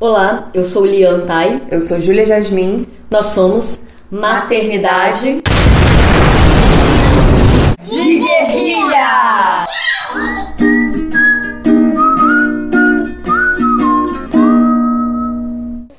[0.00, 1.60] Olá, eu sou Lian Tai.
[1.72, 2.86] Eu sou Júlia Jasmin.
[3.10, 5.42] Nós somos Maternidade
[7.82, 9.66] de Guerrilha!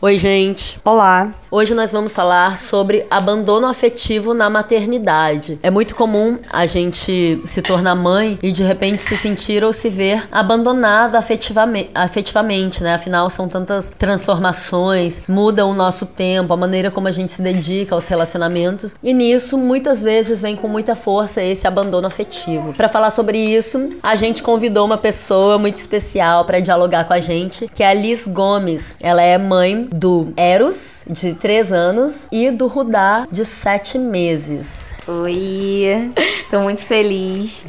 [0.01, 0.79] Oi, gente.
[0.85, 1.33] Olá.
[1.51, 5.57] Hoje nós vamos falar sobre abandono afetivo na maternidade.
[5.63, 9.89] É muito comum a gente se tornar mãe e de repente se sentir ou se
[9.89, 12.93] ver abandonada afetivamente, afetivamente, né?
[12.93, 17.95] Afinal, são tantas transformações, muda o nosso tempo, a maneira como a gente se dedica
[17.95, 22.73] aos relacionamentos e nisso muitas vezes vem com muita força esse abandono afetivo.
[22.73, 27.19] Para falar sobre isso, a gente convidou uma pessoa muito especial para dialogar com a
[27.19, 28.95] gente, que é a Liz Gomes.
[29.01, 34.89] Ela é mãe do Eros, de três anos, e do Rudá, de sete meses.
[35.07, 36.11] Oi,
[36.51, 37.65] tô muito feliz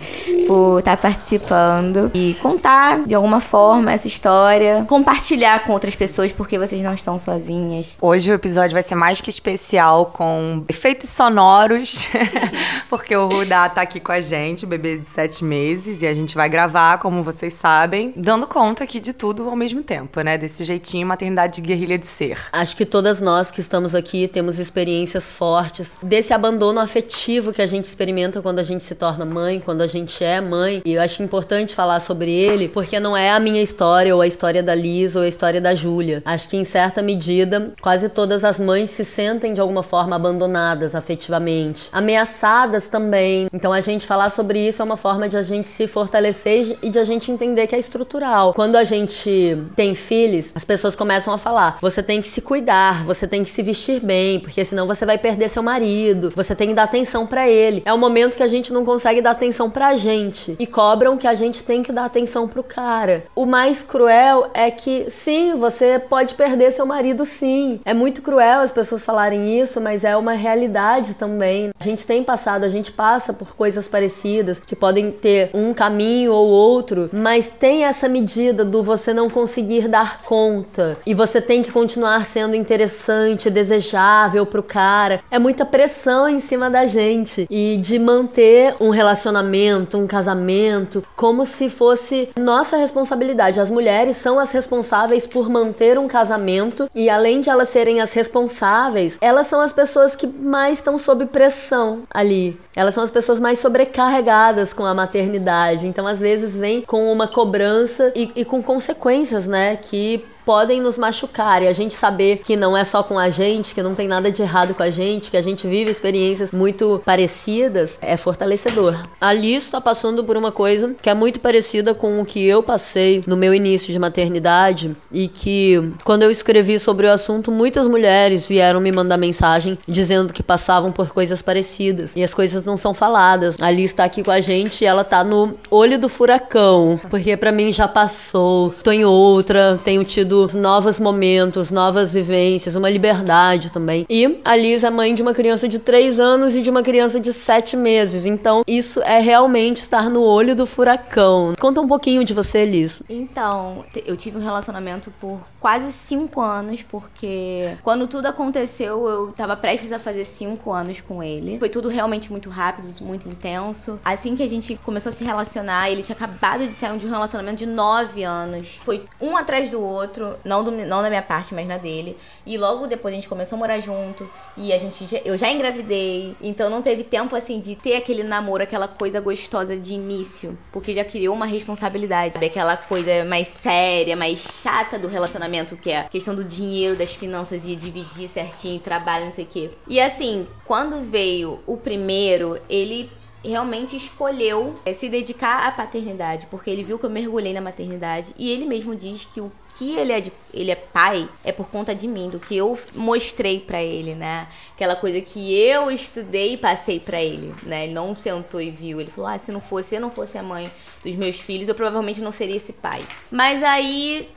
[0.46, 6.58] por estar participando e contar de alguma forma essa história, compartilhar com outras pessoas porque
[6.58, 7.96] vocês não estão sozinhas.
[8.00, 12.08] Hoje o episódio vai ser mais que especial com efeitos sonoros,
[12.90, 16.12] porque o Rudá tá aqui com a gente, o bebê de sete meses, e a
[16.12, 20.36] gente vai gravar, como vocês sabem, dando conta aqui de tudo ao mesmo tempo, né?
[20.36, 22.38] Desse jeitinho maternidade de guerrilha de ser.
[22.52, 27.66] Acho que todas nós que estamos aqui temos experiências fortes desse abandono afetivo que a
[27.66, 30.82] gente experimenta quando a gente se torna mãe, quando a gente é mãe.
[30.84, 34.26] E eu acho importante falar sobre ele, porque não é a minha história ou a
[34.26, 36.22] história da Liz ou a história da Júlia.
[36.24, 40.94] Acho que em certa medida, quase todas as mães se sentem de alguma forma abandonadas
[40.94, 43.48] afetivamente, ameaçadas também.
[43.52, 46.90] Então a gente falar sobre isso é uma forma de a gente se fortalecer e
[46.90, 48.54] de a gente entender que é estrutural.
[48.54, 53.04] Quando a gente tem filhos, as pessoas começam a falar: você tem que se cuidar,
[53.04, 56.68] você tem que se vestir bem, porque senão você vai perder seu marido, você tem
[56.68, 57.82] que dar atenção para ele.
[57.84, 61.26] É o momento que a gente não consegue dar atenção pra gente e cobram que
[61.26, 63.24] a gente tem que dar atenção pro cara.
[63.34, 67.80] O mais cruel é que sim, você pode perder seu marido sim.
[67.84, 71.70] É muito cruel as pessoas falarem isso, mas é uma realidade também.
[71.78, 76.32] A gente tem passado, a gente passa por coisas parecidas que podem ter um caminho
[76.32, 81.62] ou outro, mas tem essa medida do você não conseguir dar conta e você tem
[81.62, 85.20] que continuar sendo interessante, desejável pro cara.
[85.30, 91.46] É muita pressão em cima da gente e de manter um relacionamento, um casamento, como
[91.46, 93.60] se fosse nossa responsabilidade.
[93.60, 98.12] As mulheres são as responsáveis por manter um casamento e além de elas serem as
[98.12, 102.58] responsáveis, elas são as pessoas que mais estão sob pressão ali.
[102.74, 105.86] Elas são as pessoas mais sobrecarregadas com a maternidade.
[105.86, 109.76] Então, às vezes, vem com uma cobrança e, e com consequências, né?
[109.76, 113.74] Que podem nos machucar e a gente saber que não é só com a gente,
[113.74, 117.00] que não tem nada de errado com a gente, que a gente vive experiências muito
[117.04, 118.96] parecidas, é fortalecedor.
[119.20, 122.62] A Liz está passando por uma coisa que é muito parecida com o que eu
[122.62, 127.86] passei no meu início de maternidade e que quando eu escrevi sobre o assunto, muitas
[127.86, 132.76] mulheres vieram me mandar mensagem dizendo que passavam por coisas parecidas e as coisas não
[132.76, 133.60] são faladas.
[133.60, 137.36] A Liz está aqui com a gente e ela tá no olho do furacão, porque
[137.36, 143.70] para mim já passou, tô em outra, tenho tido novos momentos, novas vivências, uma liberdade
[143.70, 144.06] também.
[144.08, 147.20] E a Liz é mãe de uma criança de 3 anos e de uma criança
[147.20, 148.26] de 7 meses.
[148.26, 151.54] Então, isso é realmente estar no olho do furacão.
[151.58, 153.02] Conta um pouquinho de você, Liz.
[153.08, 159.56] Então, eu tive um relacionamento por quase 5 anos, porque quando tudo aconteceu, eu tava
[159.56, 161.58] prestes a fazer 5 anos com ele.
[161.58, 163.98] Foi tudo realmente muito rápido, muito intenso.
[164.04, 167.10] Assim que a gente começou a se relacionar, ele tinha acabado de sair de um
[167.10, 168.80] relacionamento de 9 anos.
[168.84, 172.16] Foi um atrás do outro não, do, não da minha parte, mas na dele.
[172.46, 174.28] E logo depois a gente começou a morar junto.
[174.56, 176.36] E a gente eu já engravidei.
[176.40, 180.58] Então não teve tempo assim de ter aquele namoro, aquela coisa gostosa de início.
[180.72, 182.34] Porque já criou uma responsabilidade.
[182.34, 182.46] Sabe?
[182.46, 187.14] Aquela coisa mais séria, mais chata do relacionamento, que é a questão do dinheiro, das
[187.14, 189.70] finanças e dividir certinho, trabalho, não sei o quê.
[189.86, 193.10] E assim, quando veio o primeiro, ele
[193.42, 198.34] realmente escolheu é, se dedicar à paternidade, porque ele viu que eu mergulhei na maternidade
[198.38, 201.68] e ele mesmo diz que o que ele é de, ele é pai é por
[201.68, 204.48] conta de mim, do que eu mostrei para ele, né?
[204.74, 207.84] Aquela coisa que eu estudei e passei para ele, né?
[207.84, 210.42] Ele não sentou e viu, ele falou: "Ah, se não fosse, eu não fosse a
[210.42, 210.70] mãe
[211.04, 213.06] dos meus filhos, eu provavelmente não seria esse pai".
[213.30, 214.28] Mas aí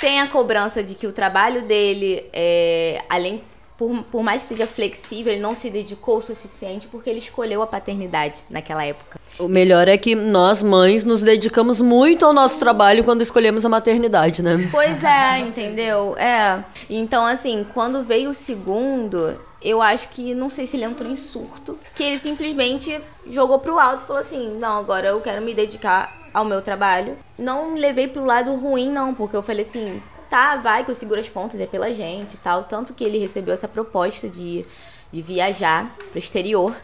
[0.00, 3.42] tem a cobrança de que o trabalho dele é além
[3.76, 7.62] por, por mais que seja flexível, ele não se dedicou o suficiente porque ele escolheu
[7.62, 9.20] a paternidade naquela época.
[9.38, 13.68] O melhor é que nós, mães, nos dedicamos muito ao nosso trabalho quando escolhemos a
[13.68, 14.68] maternidade, né?
[14.70, 16.16] Pois é, entendeu?
[16.16, 16.64] É.
[16.88, 21.16] Então, assim, quando veio o segundo, eu acho que, não sei se ele entrou em
[21.16, 22.98] surto, que ele simplesmente
[23.28, 27.16] jogou pro alto e falou assim: não, agora eu quero me dedicar ao meu trabalho.
[27.38, 31.20] Não levei pro lado ruim, não, porque eu falei assim: tá, vai que eu seguro
[31.20, 32.64] as pontas, é pela gente e tal.
[32.64, 34.64] Tanto que ele recebeu essa proposta de,
[35.10, 36.74] de viajar pro exterior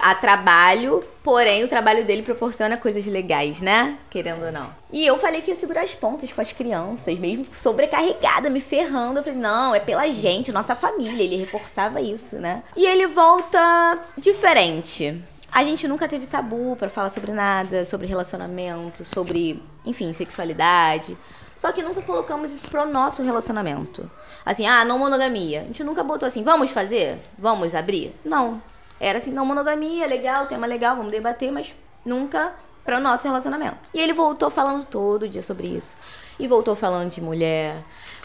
[0.00, 3.98] a trabalho, porém o trabalho dele proporciona coisas legais, né?
[4.08, 4.70] Querendo ou não.
[4.90, 9.18] E eu falei que ia segurar as pontas com as crianças, mesmo sobrecarregada, me ferrando.
[9.18, 11.22] Eu falei, não, é pela gente, nossa família.
[11.22, 12.62] Ele reforçava isso, né?
[12.76, 15.22] E ele volta diferente.
[15.50, 21.16] A gente nunca teve tabu para falar sobre nada, sobre relacionamento, sobre, enfim, sexualidade.
[21.62, 24.10] Só que nunca colocamos isso pro nosso relacionamento.
[24.44, 25.60] Assim, ah, não monogamia.
[25.60, 27.16] A gente nunca botou assim, vamos fazer?
[27.38, 28.12] Vamos abrir?
[28.24, 28.60] Não.
[28.98, 31.72] Era assim, não monogamia, legal, tema legal, vamos debater, mas
[32.04, 32.52] nunca
[32.84, 33.76] para o nosso relacionamento.
[33.94, 35.96] E ele voltou falando todo dia sobre isso.
[36.36, 37.76] E voltou falando de mulher,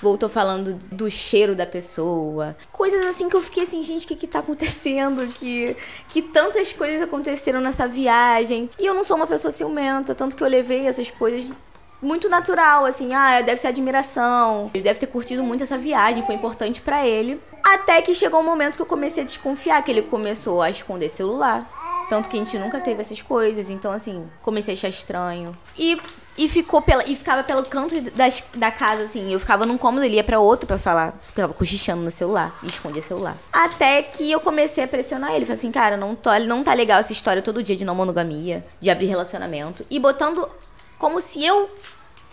[0.02, 2.58] voltou falando do cheiro da pessoa.
[2.72, 5.32] Coisas assim que eu fiquei assim, gente, o que que tá acontecendo?
[5.34, 8.68] Que, que tantas coisas aconteceram nessa viagem.
[8.80, 11.52] E eu não sou uma pessoa ciumenta, tanto que eu levei essas coisas
[12.02, 14.70] muito natural, assim, ah, deve ser admiração.
[14.74, 17.42] Ele deve ter curtido muito essa viagem, foi importante para ele.
[17.64, 21.10] Até que chegou um momento que eu comecei a desconfiar, que ele começou a esconder
[21.10, 21.68] celular.
[22.10, 25.58] Tanto que a gente nunca teve essas coisas, então assim, comecei a achar estranho.
[25.78, 26.00] E,
[26.38, 27.04] e ficou pela.
[27.06, 29.34] E ficava pelo canto das, da casa, assim.
[29.34, 31.20] Eu ficava num cômodo, ele ia pra outro pra falar.
[31.22, 33.36] Ficava cochichando no celular e escondia celular.
[33.52, 35.46] Até que eu comecei a pressionar ele.
[35.46, 38.66] Falei assim, cara, não, tô, não tá legal essa história todo dia de não monogamia,
[38.80, 39.86] de abrir relacionamento.
[39.90, 40.48] E botando
[40.98, 41.70] como se eu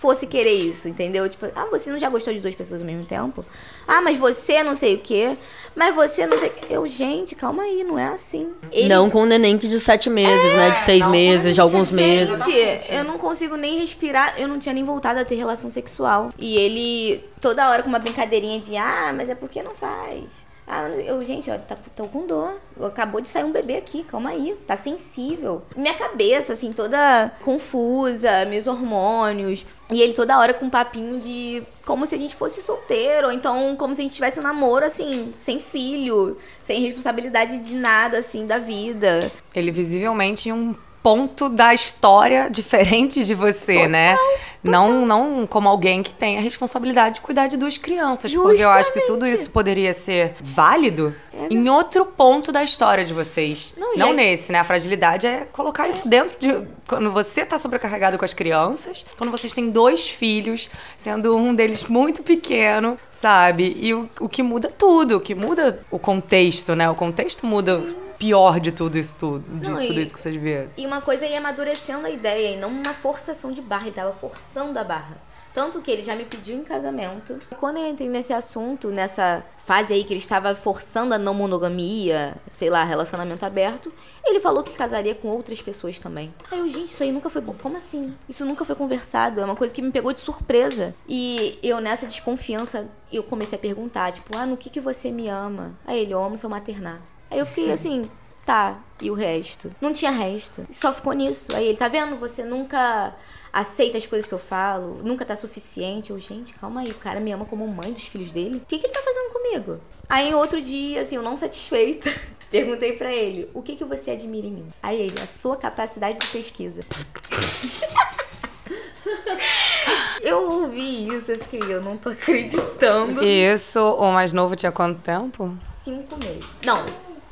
[0.04, 1.26] fosse querer isso, entendeu?
[1.30, 3.42] Tipo, ah, você não já gostou de duas pessoas ao mesmo tempo?
[3.88, 5.34] Ah, mas você não sei o quê.
[5.74, 6.52] Mas você não sei.
[6.68, 8.52] Eu, gente, calma aí, não é assim.
[8.70, 8.88] Ele...
[8.88, 10.70] Não com um neném de sete meses, é, né?
[10.70, 12.44] De seis meses, de alguns gente, meses.
[12.44, 14.34] Gente, eu não consigo nem respirar.
[14.38, 16.30] Eu não tinha nem voltado a ter relação sexual.
[16.38, 20.46] E ele, toda hora com uma brincadeirinha de, ah, mas é porque não faz.
[20.66, 22.58] Ah, eu, gente, ó, tá, tô com dor.
[22.82, 24.56] Acabou de sair um bebê aqui, calma aí.
[24.66, 25.62] Tá sensível.
[25.76, 29.66] Minha cabeça, assim, toda confusa, meus hormônios.
[29.90, 33.32] E ele toda hora com um papinho de como se a gente fosse solteiro, ou
[33.32, 38.18] então como se a gente tivesse um namoro, assim, sem filho, sem responsabilidade de nada,
[38.18, 39.20] assim, da vida.
[39.54, 40.74] Ele visivelmente um
[41.04, 44.16] ponto da história diferente de você, total, né?
[44.16, 44.54] Total.
[44.64, 48.32] Não, não como alguém que tem a responsabilidade de cuidar de duas crianças.
[48.32, 48.56] Justamente.
[48.56, 51.52] Porque eu acho que tudo isso poderia ser válido Exato.
[51.52, 53.74] em outro ponto da história de vocês.
[53.76, 54.12] Não, não é...
[54.14, 54.60] nesse, né?
[54.60, 55.90] A fragilidade é colocar é.
[55.90, 56.66] isso dentro de.
[56.88, 61.84] Quando você tá sobrecarregado com as crianças, quando vocês têm dois filhos, sendo um deles
[61.84, 63.76] muito pequeno, sabe?
[63.78, 66.88] E o, o que muda tudo, o que muda o contexto, né?
[66.88, 67.82] O contexto muda.
[67.86, 70.70] Sim pior de tudo isso tudo, de não, tudo e, isso que vocês viram.
[70.76, 74.12] E uma coisa ia amadurecendo a ideia, e não uma forçação de barra, ele tava
[74.12, 75.16] forçando a barra.
[75.54, 77.38] Tanto que ele já me pediu em casamento.
[77.60, 82.34] Quando eu entrei nesse assunto, nessa fase aí que ele estava forçando a não monogamia,
[82.50, 83.92] sei lá, relacionamento aberto,
[84.24, 86.34] ele falou que casaria com outras pessoas também.
[86.50, 87.40] Aí eu, gente, isso aí nunca foi.
[87.40, 88.12] Como assim?
[88.28, 89.40] Isso nunca foi conversado.
[89.40, 90.92] É uma coisa que me pegou de surpresa.
[91.08, 95.28] E eu, nessa desconfiança, eu comecei a perguntar, tipo, ah, no que, que você me
[95.28, 95.78] ama?
[95.86, 97.00] Aí ele, eu amo seu maternar.
[97.34, 98.08] Aí eu fiquei assim,
[98.46, 99.68] tá, e o resto?
[99.80, 100.64] Não tinha resto.
[100.70, 101.52] Só ficou nisso.
[101.56, 102.14] Aí ele, tá vendo?
[102.14, 103.12] Você nunca
[103.52, 106.12] aceita as coisas que eu falo, nunca tá suficiente.
[106.12, 108.58] Eu, gente, calma aí, o cara me ama como mãe dos filhos dele.
[108.58, 109.80] O que, que ele tá fazendo comigo?
[110.08, 112.08] Aí, outro dia, assim, eu não satisfeita,
[112.52, 114.68] perguntei para ele: o que, que você admira em mim?
[114.80, 116.82] Aí ele, a sua capacidade de pesquisa.
[120.22, 123.24] eu ouvi isso, eu fiquei, eu não tô acreditando.
[123.24, 125.52] Isso, o mais novo tinha quanto tempo?
[125.82, 126.60] Cinco meses.
[126.64, 126.84] Não,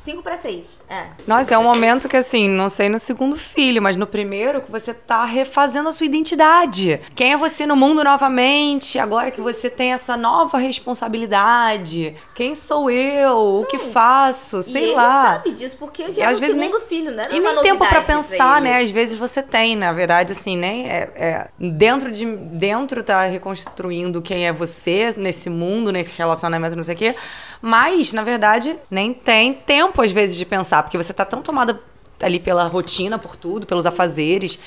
[0.03, 0.83] 5 para 6.
[0.89, 1.05] É.
[1.25, 4.69] Nossa, é um momento que, assim, não sei no segundo filho, mas no primeiro que
[4.69, 6.99] você tá refazendo a sua identidade.
[7.15, 9.35] Quem é você no mundo novamente, agora Sim.
[9.35, 12.15] que você tem essa nova responsabilidade?
[12.35, 13.61] Quem sou eu?
[13.61, 14.61] O que faço?
[14.61, 15.03] Sei e lá.
[15.03, 17.23] Ele sabe disso, porque já é o segundo nem, filho, né?
[17.29, 18.79] Não e nem tempo para pensar, né?
[18.79, 20.85] Às vezes você tem, na verdade, assim, né?
[20.85, 26.83] É, é, dentro de dentro tá reconstruindo quem é você nesse mundo, nesse relacionamento, não
[26.83, 27.15] sei o quê.
[27.61, 31.79] Mas, na verdade, nem tem tempo, às vezes, de pensar, porque você tá tão tomada
[32.21, 34.59] ali pela rotina, por tudo, pelos afazeres.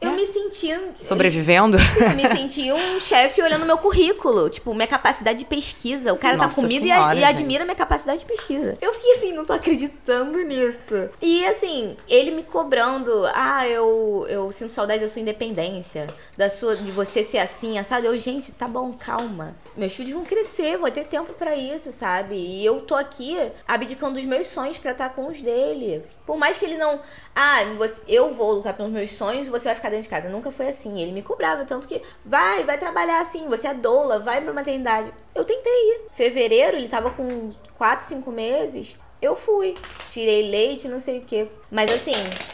[0.00, 0.16] Eu é.
[0.16, 0.68] me senti.
[1.00, 1.78] Sobrevivendo?
[1.94, 4.48] Sim, eu me senti um chefe olhando meu currículo.
[4.48, 6.12] Tipo, minha capacidade de pesquisa.
[6.12, 8.74] O cara tá Nossa tá comigo senhora, e, e admira minha capacidade de pesquisa.
[8.80, 10.94] Eu fiquei assim, não tô acreditando nisso.
[11.20, 13.26] E assim, ele me cobrando.
[13.34, 16.06] Ah, eu, eu sinto saudade da sua independência.
[16.36, 18.06] Da sua, de você ser assim, sabe?
[18.06, 19.56] Eu, gente, tá bom, calma.
[19.76, 22.36] Meus filhos vão crescer, vou ter tempo para isso, sabe?
[22.36, 23.36] E eu tô aqui
[23.66, 26.04] abdicando dos meus sonhos para estar com os dele.
[26.28, 27.00] Por mais que ele não.
[27.34, 27.60] Ah,
[28.06, 30.28] eu vou lutar pelos meus sonhos você vai ficar dentro de casa.
[30.28, 31.00] Nunca foi assim.
[31.00, 31.64] Ele me cobrava.
[31.64, 33.48] Tanto que, vai, vai trabalhar assim.
[33.48, 35.10] Você é doula, vai pra maternidade.
[35.34, 36.02] Eu tentei ir.
[36.12, 38.94] Fevereiro, ele tava com 4, 5 meses.
[39.20, 39.74] Eu fui.
[40.10, 41.46] tirei leite, não sei o que.
[41.70, 42.12] Mas assim,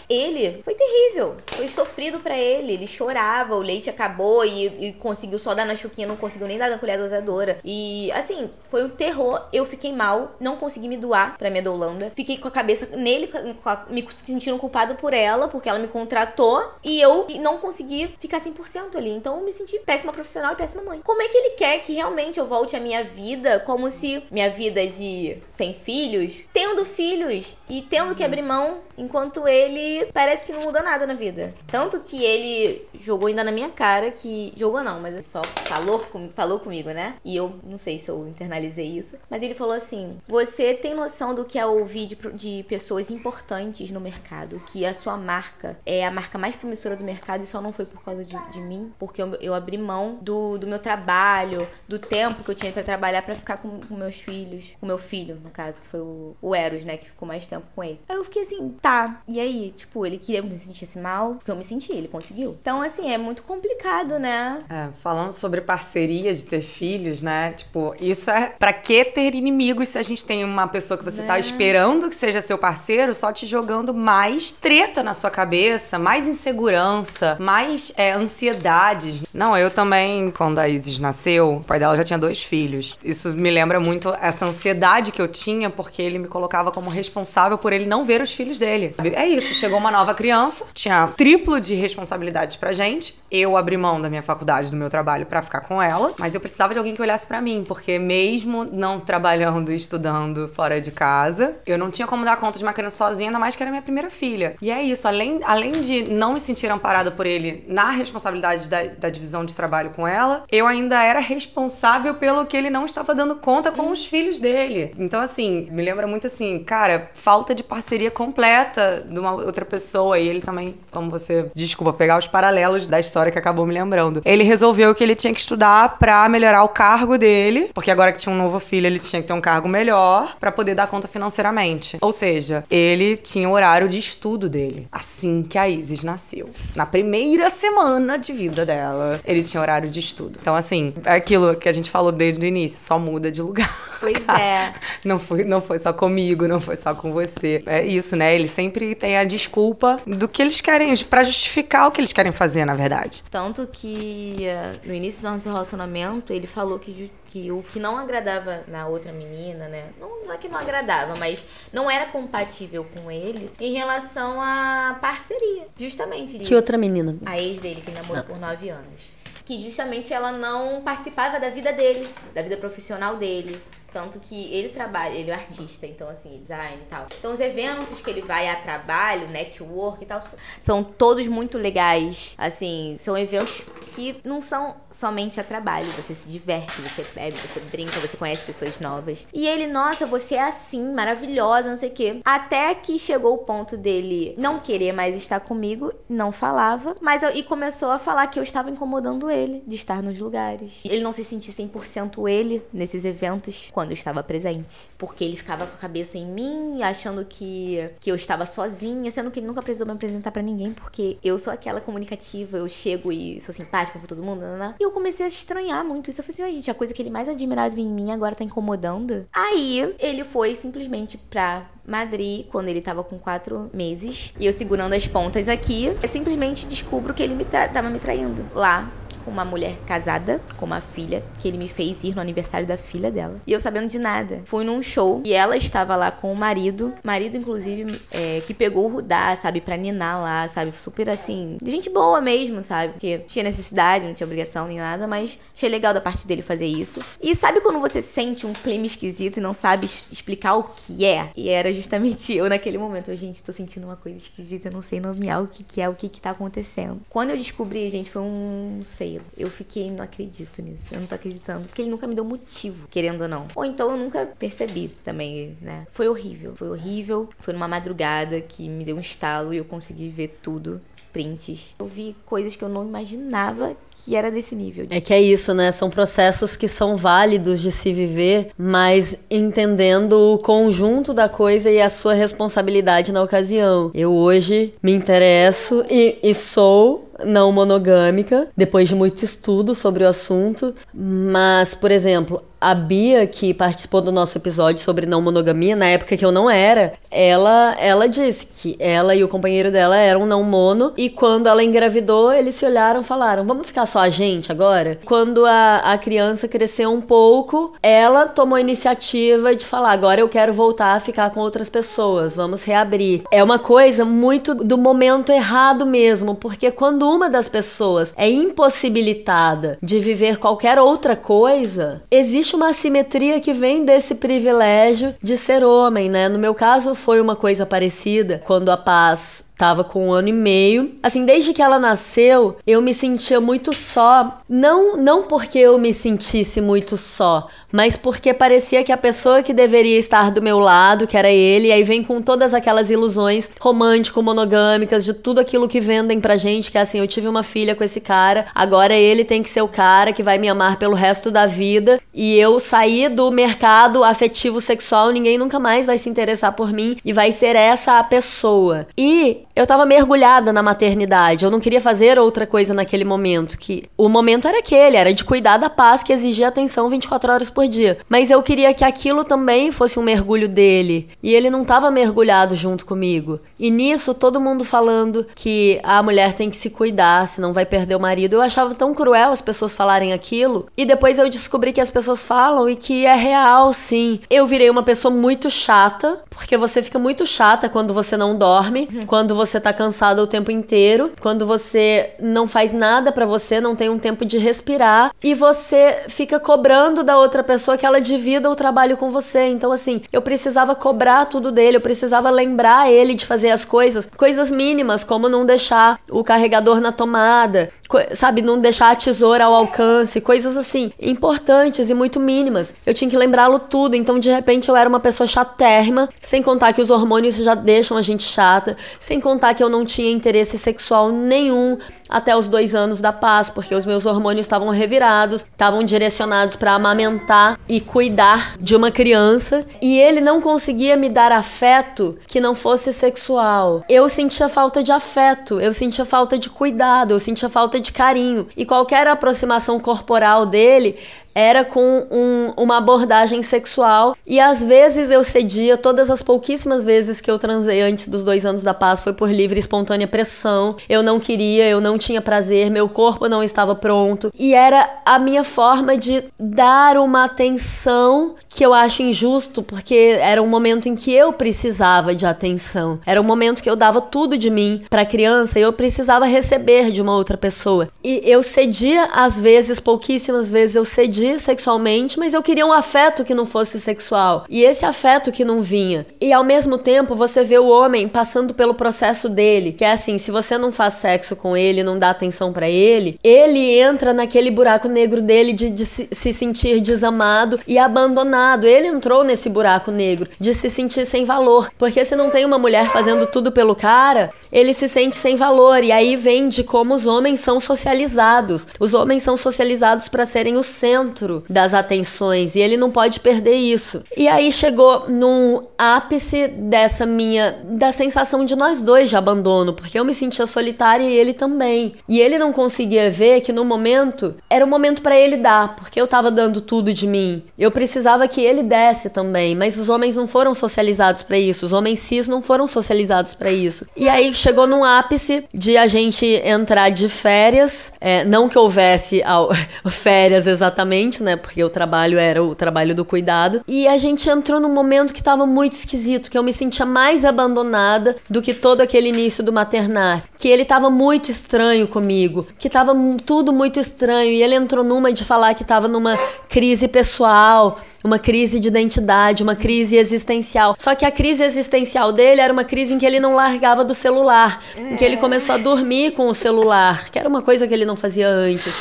[0.08, 1.36] ele foi terrível.
[1.46, 2.72] Foi sofrido para ele.
[2.72, 6.58] Ele chorava, o leite acabou e, e, conseguiu só dar na chuquinha, não conseguiu nem
[6.58, 7.58] dar na colher dosadora.
[7.64, 9.46] E assim, foi um terror.
[9.52, 12.12] Eu fiquei mal, não consegui me doar pra minha Dolanda.
[12.14, 13.30] Fiquei com a cabeça nele,
[13.64, 16.72] a, me sentindo culpado por ela, porque ela me contratou.
[16.82, 19.10] E eu não consegui ficar 100% ali.
[19.10, 21.00] Então eu me senti péssima profissional e péssima mãe.
[21.04, 24.50] Como é que ele quer que realmente eu volte a minha vida como se minha
[24.50, 30.52] vida de sem filhos, tendo filhos e tendo que abrir mão enquanto ele parece que
[30.52, 31.54] não mudou nada na vida.
[31.66, 34.52] Tanto que ele jogou ainda na minha cara que.
[34.56, 37.16] Jogou não, mas é só falou, com, falou comigo, né?
[37.24, 39.18] E eu não sei se eu internalizei isso.
[39.28, 43.90] Mas ele falou assim: Você tem noção do que é ouvir de, de pessoas importantes
[43.90, 44.60] no mercado?
[44.66, 47.84] Que a sua marca é a marca mais promissora do mercado e só não foi
[47.84, 48.92] por causa de, de mim?
[48.98, 52.82] Porque eu, eu abri mão do, do meu trabalho, do tempo que eu tinha para
[52.82, 54.72] trabalhar para ficar com, com meus filhos.
[54.80, 56.96] Com meu filho, no caso, que foi o, o Eros, né?
[56.96, 58.00] Que ficou mais tempo com ele.
[58.08, 59.72] Aí eu fiquei assim, tá e aí?
[59.74, 62.54] Tipo, ele queria que me sentisse mal, porque eu me senti, ele conseguiu.
[62.60, 64.58] Então, assim, é muito complicado, né?
[64.68, 67.52] É, falando sobre parceria de ter filhos, né?
[67.52, 68.52] Tipo, isso é.
[68.58, 71.28] Pra que ter inimigos se a gente tem uma pessoa que você tá né?
[71.28, 76.28] tá esperando que seja seu parceiro, só te jogando mais treta na sua cabeça, mais
[76.28, 79.24] insegurança, mais é, ansiedades.
[79.32, 82.98] Não, eu também, quando a Isis nasceu, o pai dela já tinha dois filhos.
[83.02, 87.56] Isso me lembra muito essa ansiedade que eu tinha, porque ele me colocava como responsável
[87.56, 88.94] por ele não ver os filhos dele dele.
[89.14, 93.18] É isso, chegou uma nova criança, tinha triplo de responsabilidades pra gente.
[93.30, 96.40] Eu abri mão da minha faculdade, do meu trabalho para ficar com ela, mas eu
[96.40, 100.90] precisava de alguém que olhasse para mim, porque mesmo não trabalhando e estudando fora de
[100.90, 103.70] casa, eu não tinha como dar conta de uma criança sozinha, ainda mais que era
[103.70, 104.56] minha primeira filha.
[104.60, 108.84] E é isso, além, além de não me sentir amparada por ele na responsabilidade da,
[108.84, 113.14] da divisão de trabalho com ela, eu ainda era responsável pelo que ele não estava
[113.14, 114.92] dando conta com os filhos dele.
[114.98, 118.63] Então, assim, me lembra muito assim, cara, falta de parceria completa
[119.08, 123.30] de uma outra pessoa e ele também, como você, desculpa, pegar os paralelos da história
[123.30, 124.22] que acabou me lembrando.
[124.24, 128.18] Ele resolveu que ele tinha que estudar para melhorar o cargo dele, porque agora que
[128.18, 131.08] tinha um novo filho, ele tinha que ter um cargo melhor para poder dar conta
[131.08, 131.98] financeiramente.
[132.00, 134.88] Ou seja, ele tinha o horário de estudo dele.
[134.90, 136.50] Assim que a Isis nasceu.
[136.74, 140.38] Na primeira semana de vida dela, ele tinha horário de estudo.
[140.40, 143.72] Então, assim, é aquilo que a gente falou desde o início, só muda de lugar.
[144.00, 144.40] Pois cara.
[144.42, 144.74] é.
[145.04, 147.62] Não foi, não foi só comigo, não foi só com você.
[147.66, 148.34] É isso, né?
[148.34, 152.32] Ele sempre tem a desculpa do que eles querem, para justificar o que eles querem
[152.32, 153.24] fazer, na verdade.
[153.30, 157.98] Tanto que eh, no início do nosso relacionamento, ele falou que, que o que não
[157.98, 159.86] agradava na outra menina, né?
[160.00, 164.96] Não, não é que não agradava, mas não era compatível com ele em relação à
[165.00, 166.38] parceria, justamente.
[166.38, 167.16] Que outra menina?
[167.26, 171.72] A ex dele, que namorou por nove anos que justamente ela não participava da vida
[171.72, 173.60] dele, da vida profissional dele.
[173.94, 177.06] Tanto que ele trabalha, ele é artista, então assim, design e tal.
[177.16, 180.18] Então os eventos que ele vai a trabalho, network e tal,
[180.60, 182.34] são todos muito legais.
[182.36, 185.86] Assim, são eventos que não são somente a trabalho.
[185.92, 189.28] Você se diverte, você bebe, você brinca, você conhece pessoas novas.
[189.32, 192.20] E ele, nossa, você é assim, maravilhosa, não sei o quê.
[192.24, 197.30] Até que chegou o ponto dele não querer mais estar comigo, não falava, mas eu,
[197.30, 200.80] e começou a falar que eu estava incomodando ele de estar nos lugares.
[200.84, 203.68] Ele não se sentia 100% ele nesses eventos.
[203.72, 204.88] Quando quando eu estava presente.
[204.96, 209.30] Porque ele ficava com a cabeça em mim, achando que, que eu estava sozinha, sendo
[209.30, 213.12] que ele nunca precisou me apresentar para ninguém, porque eu sou aquela comunicativa, eu chego
[213.12, 214.74] e sou simpática com todo mundo, né, né?
[214.80, 216.20] E eu comecei a estranhar muito isso.
[216.20, 219.26] Eu falei assim, gente, a coisa que ele mais admirava em mim agora tá incomodando.
[219.32, 224.32] Aí ele foi simplesmente pra Madrid, quando ele tava com quatro meses.
[224.38, 228.44] E eu segurando as pontas aqui, eu simplesmente descubro que ele me tava me traindo
[228.54, 228.90] lá
[229.24, 232.76] com uma mulher casada, com uma filha, que ele me fez ir no aniversário da
[232.76, 233.40] filha dela.
[233.46, 234.42] E eu sabendo de nada.
[234.44, 236.92] Fui num show e ela estava lá com o marido.
[237.02, 240.72] Marido, inclusive, é, que pegou o Rudá, sabe, pra ninar lá, sabe?
[240.72, 242.92] Super assim, gente boa mesmo, sabe?
[242.92, 246.66] Porque tinha necessidade, não tinha obrigação nem nada, mas achei legal da parte dele fazer
[246.66, 247.00] isso.
[247.20, 251.30] E sabe quando você sente um clima esquisito e não sabe explicar o que é?
[251.36, 253.10] E era justamente eu naquele momento.
[253.10, 255.94] Eu, gente, tô sentindo uma coisa esquisita, não sei nomear o que, que é, o
[255.94, 257.00] que, que tá acontecendo.
[257.08, 260.84] Quando eu descobri, gente, foi um, não sei, eu fiquei, não acredito nisso.
[260.92, 261.66] Eu não tô acreditando.
[261.66, 263.46] Porque ele nunca me deu motivo, querendo ou não.
[263.54, 265.86] Ou então eu nunca percebi também, né?
[265.90, 266.54] Foi horrível.
[266.56, 267.28] Foi horrível.
[267.38, 270.80] Foi numa madrugada que me deu um estalo e eu consegui ver tudo
[271.14, 271.76] prints.
[271.78, 274.86] Eu vi coisas que eu não imaginava que era desse nível.
[274.90, 275.70] É que é isso, né?
[275.70, 281.80] São processos que são válidos de se viver, mas entendendo o conjunto da coisa e
[281.80, 283.92] a sua responsabilidade na ocasião.
[283.94, 290.08] Eu hoje me interesso e, e sou não monogâmica, depois de muito estudo sobre o
[290.08, 290.74] assunto.
[290.92, 296.16] Mas, por exemplo, a Bia, que participou do nosso episódio sobre não monogamia, na época
[296.16, 300.42] que eu não era, ela, ela disse que ela e o companheiro dela eram não
[300.42, 304.50] mono, e quando ela engravidou, eles se olharam e falaram: vamos ficar só a gente
[304.50, 304.98] agora?
[305.04, 310.28] Quando a, a criança cresceu um pouco, ela tomou a iniciativa de falar: agora eu
[310.28, 313.24] quero voltar a ficar com outras pessoas, vamos reabrir.
[313.30, 319.78] É uma coisa muito do momento errado mesmo, porque quando uma das pessoas é impossibilitada
[319.82, 326.08] de viver qualquer outra coisa, existe uma assimetria que vem desse privilégio de ser homem,
[326.08, 326.28] né?
[326.28, 330.32] No meu caso foi uma coisa parecida quando a paz Tava com um ano e
[330.32, 330.96] meio.
[331.02, 334.40] Assim, desde que ela nasceu, eu me sentia muito só.
[334.48, 339.52] Não, não porque eu me sentisse muito só, mas porque parecia que a pessoa que
[339.52, 345.04] deveria estar do meu lado, que era ele, aí vem com todas aquelas ilusões romântico-monogâmicas
[345.04, 347.84] de tudo aquilo que vendem pra gente, que é assim, eu tive uma filha com
[347.84, 351.30] esse cara, agora ele tem que ser o cara que vai me amar pelo resto
[351.30, 356.52] da vida, e eu saí do mercado afetivo sexual, ninguém nunca mais vai se interessar
[356.52, 358.86] por mim e vai ser essa a pessoa.
[358.96, 361.44] E eu tava mergulhada na maternidade.
[361.44, 363.56] Eu não queria fazer outra coisa naquele momento.
[363.56, 367.50] Que o momento era aquele, era de cuidar da paz que exigia atenção 24 horas
[367.50, 367.98] por dia.
[368.08, 371.08] Mas eu queria que aquilo também fosse um mergulho dele.
[371.22, 373.38] E ele não tava mergulhado junto comigo.
[373.58, 377.94] E nisso, todo mundo falando que a mulher tem que se cuidar, senão vai perder
[377.94, 378.34] o marido.
[378.34, 380.66] Eu achava tão cruel as pessoas falarem aquilo.
[380.76, 384.20] E depois eu descobri que as pessoas falam e que é real, sim.
[384.28, 388.88] Eu virei uma pessoa muito chata, porque você fica muito chata quando você não dorme,
[389.06, 393.76] quando você tá cansado o tempo inteiro, quando você não faz nada para você, não
[393.76, 398.50] tem um tempo de respirar e você fica cobrando da outra pessoa que ela divida
[398.50, 399.46] o trabalho com você.
[399.48, 404.08] Então, assim, eu precisava cobrar tudo dele, eu precisava lembrar ele de fazer as coisas,
[404.16, 407.70] coisas mínimas, como não deixar o carregador na tomada,
[408.12, 412.74] sabe, não deixar a tesoura ao alcance, coisas assim, importantes e muito mínimas.
[412.84, 416.72] Eu tinha que lembrá-lo tudo, então de repente eu era uma pessoa chatérrima, sem contar
[416.72, 420.58] que os hormônios já deixam a gente chata, sem contar que eu não tinha interesse
[420.58, 421.78] sexual nenhum
[422.14, 426.72] até os dois anos da paz, porque os meus hormônios estavam revirados, estavam direcionados para
[426.72, 432.54] amamentar e cuidar de uma criança, e ele não conseguia me dar afeto que não
[432.54, 433.82] fosse sexual.
[433.88, 438.46] Eu sentia falta de afeto, eu sentia falta de cuidado, eu sentia falta de carinho,
[438.56, 440.96] e qualquer aproximação corporal dele
[441.34, 447.20] era com um, uma abordagem sexual e às vezes eu cedia, todas as pouquíssimas vezes
[447.20, 450.76] que eu transei antes dos dois anos da paz foi por livre e espontânea pressão.
[450.88, 455.18] Eu não queria, eu não tinha prazer, meu corpo não estava pronto e era a
[455.18, 460.94] minha forma de dar uma atenção que eu acho injusto porque era um momento em
[460.94, 463.00] que eu precisava de atenção.
[463.04, 466.92] Era um momento que eu dava tudo de mim para criança e eu precisava receber
[466.92, 467.88] de uma outra pessoa.
[468.02, 473.24] E eu cedia às vezes, pouquíssimas vezes eu cedia sexualmente, mas eu queria um afeto
[473.24, 474.44] que não fosse sexual.
[474.48, 476.06] E esse afeto que não vinha.
[476.20, 480.18] E ao mesmo tempo, você vê o homem passando pelo processo dele, que é assim,
[480.18, 484.50] se você não faz sexo com ele, não dá atenção para ele, ele entra naquele
[484.50, 488.66] buraco negro dele de, de se, se sentir desamado e abandonado.
[488.66, 492.58] Ele entrou nesse buraco negro de se sentir sem valor, porque se não tem uma
[492.58, 495.82] mulher fazendo tudo pelo cara, ele se sente sem valor.
[495.82, 498.66] E aí vem de como os homens são socializados.
[498.78, 503.20] Os homens são socializados para serem o centro centro das atenções e ele não pode
[503.20, 504.02] perder isso.
[504.16, 509.98] E aí chegou num ápice dessa minha da sensação de nós dois de abandono, porque
[509.98, 511.94] eu me sentia solitária e ele também.
[512.08, 516.00] E ele não conseguia ver que no momento era o momento para ele dar, porque
[516.00, 517.42] eu tava dando tudo de mim.
[517.58, 521.72] Eu precisava que ele desse também, mas os homens não foram socializados para isso, os
[521.72, 523.86] homens cis não foram socializados para isso.
[523.96, 529.22] E aí chegou num ápice de a gente entrar de férias, é, não que houvesse
[529.22, 529.50] ao,
[529.90, 531.36] férias exatamente né?
[531.36, 533.62] Porque o trabalho era o trabalho do cuidado.
[533.66, 537.24] E a gente entrou num momento que tava muito esquisito, que eu me sentia mais
[537.24, 540.22] abandonada do que todo aquele início do maternar.
[540.38, 544.30] Que ele tava muito estranho comigo, que tava tudo muito estranho.
[544.30, 546.16] E ele entrou numa de falar que tava numa
[546.48, 550.76] crise pessoal, uma crise de identidade, uma crise existencial.
[550.78, 553.94] Só que a crise existencial dele era uma crise em que ele não largava do
[553.94, 557.72] celular, em que ele começou a dormir com o celular, que era uma coisa que
[557.72, 558.74] ele não fazia antes.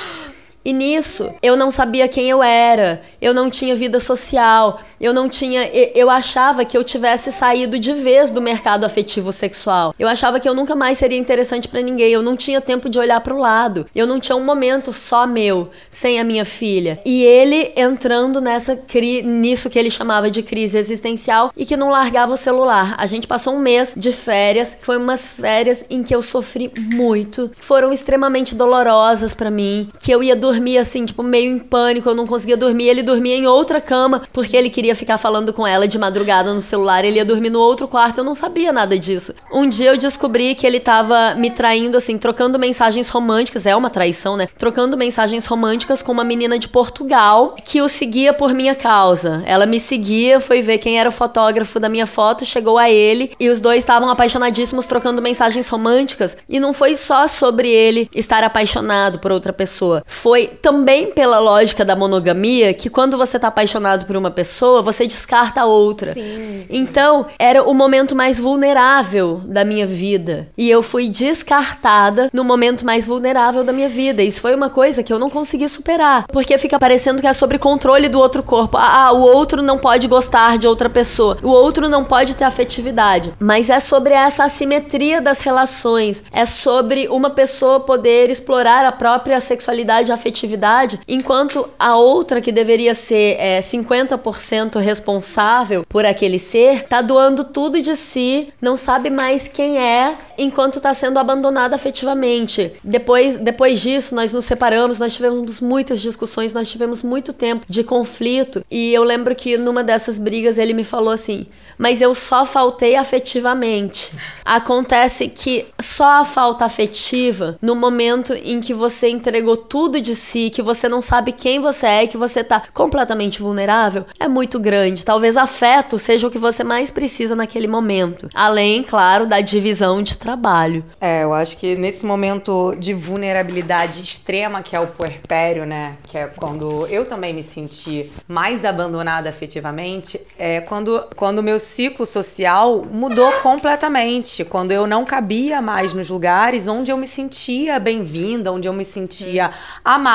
[0.65, 5.28] E nisso, eu não sabia quem eu era, eu não tinha vida social, eu não
[5.28, 5.69] tinha.
[5.93, 9.93] Eu achava que eu tivesse saído de vez do mercado afetivo sexual.
[9.99, 12.97] Eu achava que eu nunca mais seria interessante para ninguém, eu não tinha tempo de
[12.97, 17.02] olhar para o lado, eu não tinha um momento só meu, sem a minha filha.
[17.04, 21.89] E ele entrando nessa cri nisso que ele chamava de crise existencial e que não
[21.89, 22.95] largava o celular.
[22.97, 27.52] A gente passou um mês de férias, foi umas férias em que eu sofri muito,
[27.58, 32.16] foram extremamente dolorosas para mim, que eu ia dormir assim, tipo, meio em pânico, eu
[32.16, 35.88] não conseguia dormir, ele dormia em outra cama porque ele queria ficar falando com ela
[35.88, 39.34] de madrugada no celular, ele ia dormir no outro quarto, eu não sabia nada disso.
[39.52, 43.89] Um dia eu descobri que ele tava me traindo assim, trocando mensagens românticas, é uma
[43.89, 44.48] traição, né?
[44.58, 49.44] Trocando mensagens românticas com uma menina de Portugal que o seguia por minha causa.
[49.46, 53.32] Ela me seguia, foi ver quem era o fotógrafo da minha foto, chegou a ele
[53.39, 56.38] e os dois estavam apaixonadíssimos trocando mensagens românticas.
[56.50, 60.04] E não foi só sobre ele estar apaixonado por outra pessoa.
[60.06, 65.06] Foi também pela lógica da monogamia que quando você tá apaixonado por uma pessoa, você
[65.06, 66.13] descarta a outra.
[66.13, 66.63] Sim.
[66.69, 70.47] Então, era o momento mais vulnerável da minha vida.
[70.58, 74.21] E eu fui descartada no momento mais vulnerável da minha vida.
[74.21, 76.25] Isso foi uma coisa que eu não consegui superar.
[76.27, 78.77] Porque fica parecendo que é sobre controle do outro corpo.
[78.77, 81.38] Ah, o outro não pode gostar de outra pessoa.
[81.43, 83.34] O outro não pode ter afetividade.
[83.39, 86.23] Mas é sobre essa assimetria das relações.
[86.32, 92.52] É sobre uma pessoa poder explorar a própria sexualidade e afetividade, enquanto a outra, que
[92.52, 99.10] deveria ser é, 50% responsável por aquele ser, tá doando tudo de si, não sabe
[99.10, 102.74] mais quem é, enquanto tá sendo abandonada afetivamente.
[102.84, 107.84] Depois, depois disso, nós nos separamos, nós tivemos muitas discussões, nós tivemos muito tempo de
[107.84, 108.63] conflito.
[108.69, 111.46] E eu lembro que numa dessas brigas ele me falou assim:
[111.78, 114.12] Mas eu só faltei afetivamente.
[114.43, 120.50] Acontece que só a falta afetiva, no momento em que você entregou tudo de si,
[120.50, 125.06] que você não sabe quem você é, que você tá completamente vulnerável, é muito grande.
[125.06, 128.28] Talvez afeto seja o que você mais precisa naquele momento.
[128.34, 130.84] Além, claro, da divisão de trabalho.
[131.00, 135.96] É, eu acho que nesse momento de vulnerabilidade extrema, que é o puerpério, né?
[136.04, 141.60] Que é quando eu também me senti mais abandonada afetivamente, é quando quando o meu
[141.60, 144.46] ciclo social mudou completamente.
[144.46, 148.86] Quando eu não cabia mais nos lugares onde eu me sentia bem-vinda, onde eu me
[148.86, 149.52] sentia
[149.84, 150.12] amada,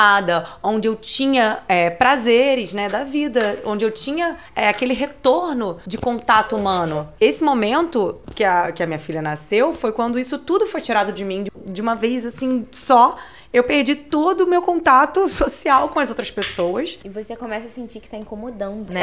[0.63, 5.97] onde eu tinha é, prazeres, né, da vida, onde eu tinha é, aquele retorno de
[5.97, 7.07] contato humano.
[7.19, 11.11] Esse momento que a, que a minha filha nasceu foi quando isso tudo foi tirado
[11.11, 13.17] de mim de, de uma vez assim só
[13.51, 16.99] eu perdi todo o meu contato social com as outras pessoas.
[17.03, 18.99] E você começa a sentir que tá incomodando, né?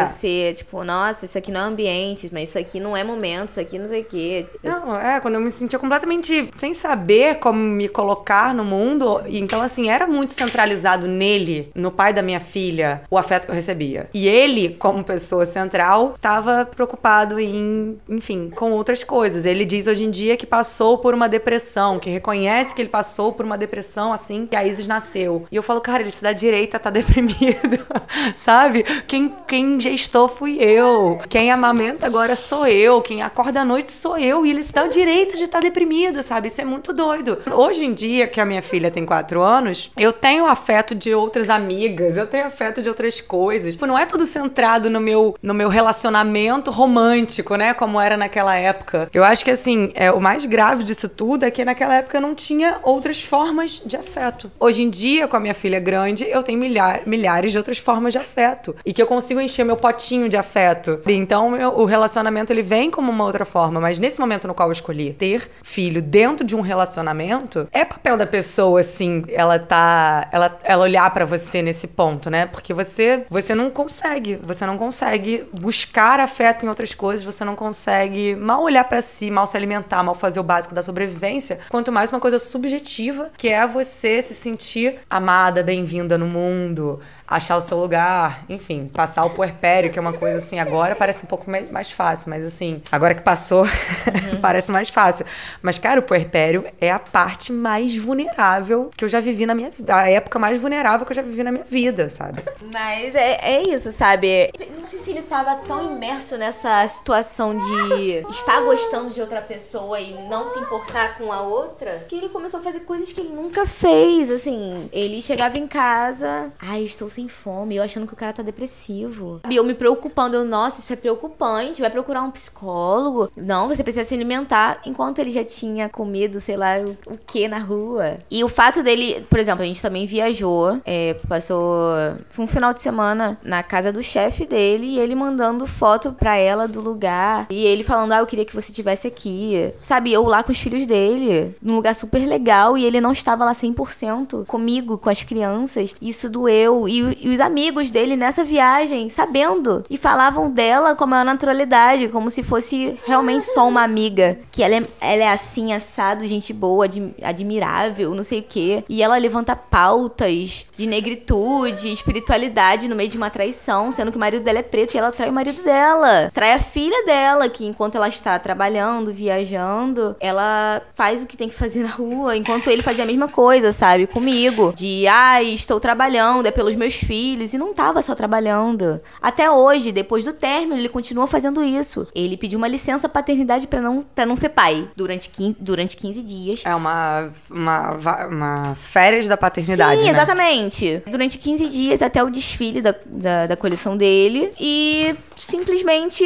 [0.00, 0.02] É.
[0.04, 3.50] Que você, tipo, nossa, isso aqui não é ambiente, mas isso aqui não é momento,
[3.50, 4.46] isso aqui não sei o quê.
[4.62, 9.22] Eu- Não, é, quando eu me sentia completamente sem saber como me colocar no mundo.
[9.26, 13.50] E Então, assim, era muito centralizado nele, no pai da minha filha, o afeto que
[13.50, 14.08] eu recebia.
[14.14, 19.44] E ele, como pessoa central, tava preocupado em, enfim, com outras coisas.
[19.44, 23.32] Ele diz hoje em dia que passou por uma depressão, que reconhece que ele passou
[23.32, 25.46] por uma depressão assim que a Isis nasceu.
[25.50, 27.86] E eu falo, cara, ele se dá direito a estar deprimido,
[28.36, 28.84] sabe?
[29.06, 31.20] Quem, quem gestou fui eu.
[31.28, 33.02] Quem amamenta agora sou eu.
[33.02, 34.44] Quem acorda à noite sou eu.
[34.44, 36.48] E ele se dá o direito de estar deprimido, sabe?
[36.48, 37.38] Isso é muito doido.
[37.52, 41.50] Hoje em dia, que a minha filha tem quatro anos, eu tenho afeto de outras
[41.50, 43.74] amigas, eu tenho afeto de outras coisas.
[43.74, 47.74] Tipo, não é tudo centrado no meu, no meu relacionamento romântico, né?
[47.74, 49.08] Como era naquela época.
[49.12, 52.34] Eu acho que, assim, é, o mais grave disso tudo é que naquela época não
[52.34, 54.50] tinha outras formas de afeto.
[54.58, 58.12] Hoje em dia, com a minha filha grande, eu tenho milhar, milhares de outras formas
[58.12, 58.74] de afeto.
[58.84, 61.00] E que eu consigo encher meu potinho de afeto.
[61.06, 63.80] Então, o relacionamento, ele vem como uma outra forma.
[63.80, 68.16] Mas nesse momento no qual eu escolhi ter filho dentro de um relacionamento, é papel
[68.16, 70.28] da pessoa, assim, ela tá...
[70.32, 72.46] Ela, ela olhar pra você nesse ponto, né?
[72.46, 74.38] Porque você, você não consegue.
[74.42, 77.24] Você não consegue buscar afeto em outras coisas.
[77.24, 80.82] Você não consegue mal olhar pra si, mal se alimentar, mal fazer o básico da
[80.82, 81.60] sobrevivência.
[81.68, 87.56] Quanto mais uma coisa subjetiva, que é você se sentir amada, bem-vinda no mundo, achar
[87.56, 91.28] o seu lugar, enfim, passar o puerpério, que é uma coisa assim, agora parece um
[91.28, 93.64] pouco mais fácil, mas assim, agora que passou,
[94.42, 95.24] parece mais fácil.
[95.62, 99.70] Mas, cara, o puerpério é a parte mais vulnerável que eu já vivi na minha
[99.70, 102.42] vida, a época mais vulnerável que eu já vivi na minha vida, sabe?
[102.72, 104.50] Mas é, é isso, sabe?
[104.76, 110.00] Não sei se ele tava tão imerso nessa situação de estar gostando de outra pessoa
[110.00, 113.34] e não se importar com a outra, que ele começou a fazer coisas que ele
[113.34, 114.30] nunca fez.
[114.30, 118.42] Assim, ele chegava em casa, ai, estou sem fome, eu achando que o cara tá
[118.42, 119.40] depressivo.
[119.48, 123.30] E eu me preocupando, eu, nossa, isso é preocupante, vai procurar um psicólogo.
[123.36, 124.80] Não, você precisa se alimentar.
[124.86, 128.16] Enquanto ele já tinha comido, sei lá, o, o que na rua.
[128.30, 131.92] E o fato dele, por exemplo, a gente também viajou, é, passou
[132.38, 136.66] um final de semana na casa do chefe dele e ele mandando foto pra ela
[136.66, 137.46] do lugar.
[137.50, 139.72] E ele falando, ah, eu queria que você tivesse aqui.
[139.82, 143.44] Sabe, eu lá com os filhos dele, num lugar super legal e ele não estava
[143.44, 145.94] lá 100% comigo, com as crianças.
[146.00, 146.88] Isso doeu.
[146.88, 149.84] E, e os amigos dele nessa viagem, sabendo.
[149.88, 154.38] E falavam dela com a maior naturalidade, como se fosse realmente só uma amiga.
[154.50, 158.84] Que ela é, ela é assim, assado, gente boa, ad, admirável, não sei o quê.
[158.88, 164.20] E ela levanta pautas de negritude, espiritualidade no meio de uma traição, sendo que o
[164.20, 166.30] marido dela é preto e ela trai o marido dela.
[166.32, 171.48] Trai a filha dela, que enquanto ela está trabalhando, viajando, ela faz o que tem
[171.48, 174.06] que fazer na rua, enquanto ele fazia a mesma coisa, sabe?
[174.06, 174.72] Comigo.
[174.76, 177.52] De, ai, ah, estou trabalhando, é pelos meus filhos.
[177.52, 179.00] E não tava só trabalhando.
[179.20, 182.06] Até hoje, depois do término, ele continua fazendo isso.
[182.14, 186.22] Ele pediu uma licença paternidade para não, pra não ser pai durante 15, durante 15
[186.22, 186.62] dias.
[186.64, 190.00] É uma, uma, uma férias da paternidade.
[190.00, 190.12] Sim, né?
[190.12, 191.02] exatamente.
[191.06, 194.52] Durante 15 dias até o desfile da, da, da coleção dele.
[194.58, 196.24] E simplesmente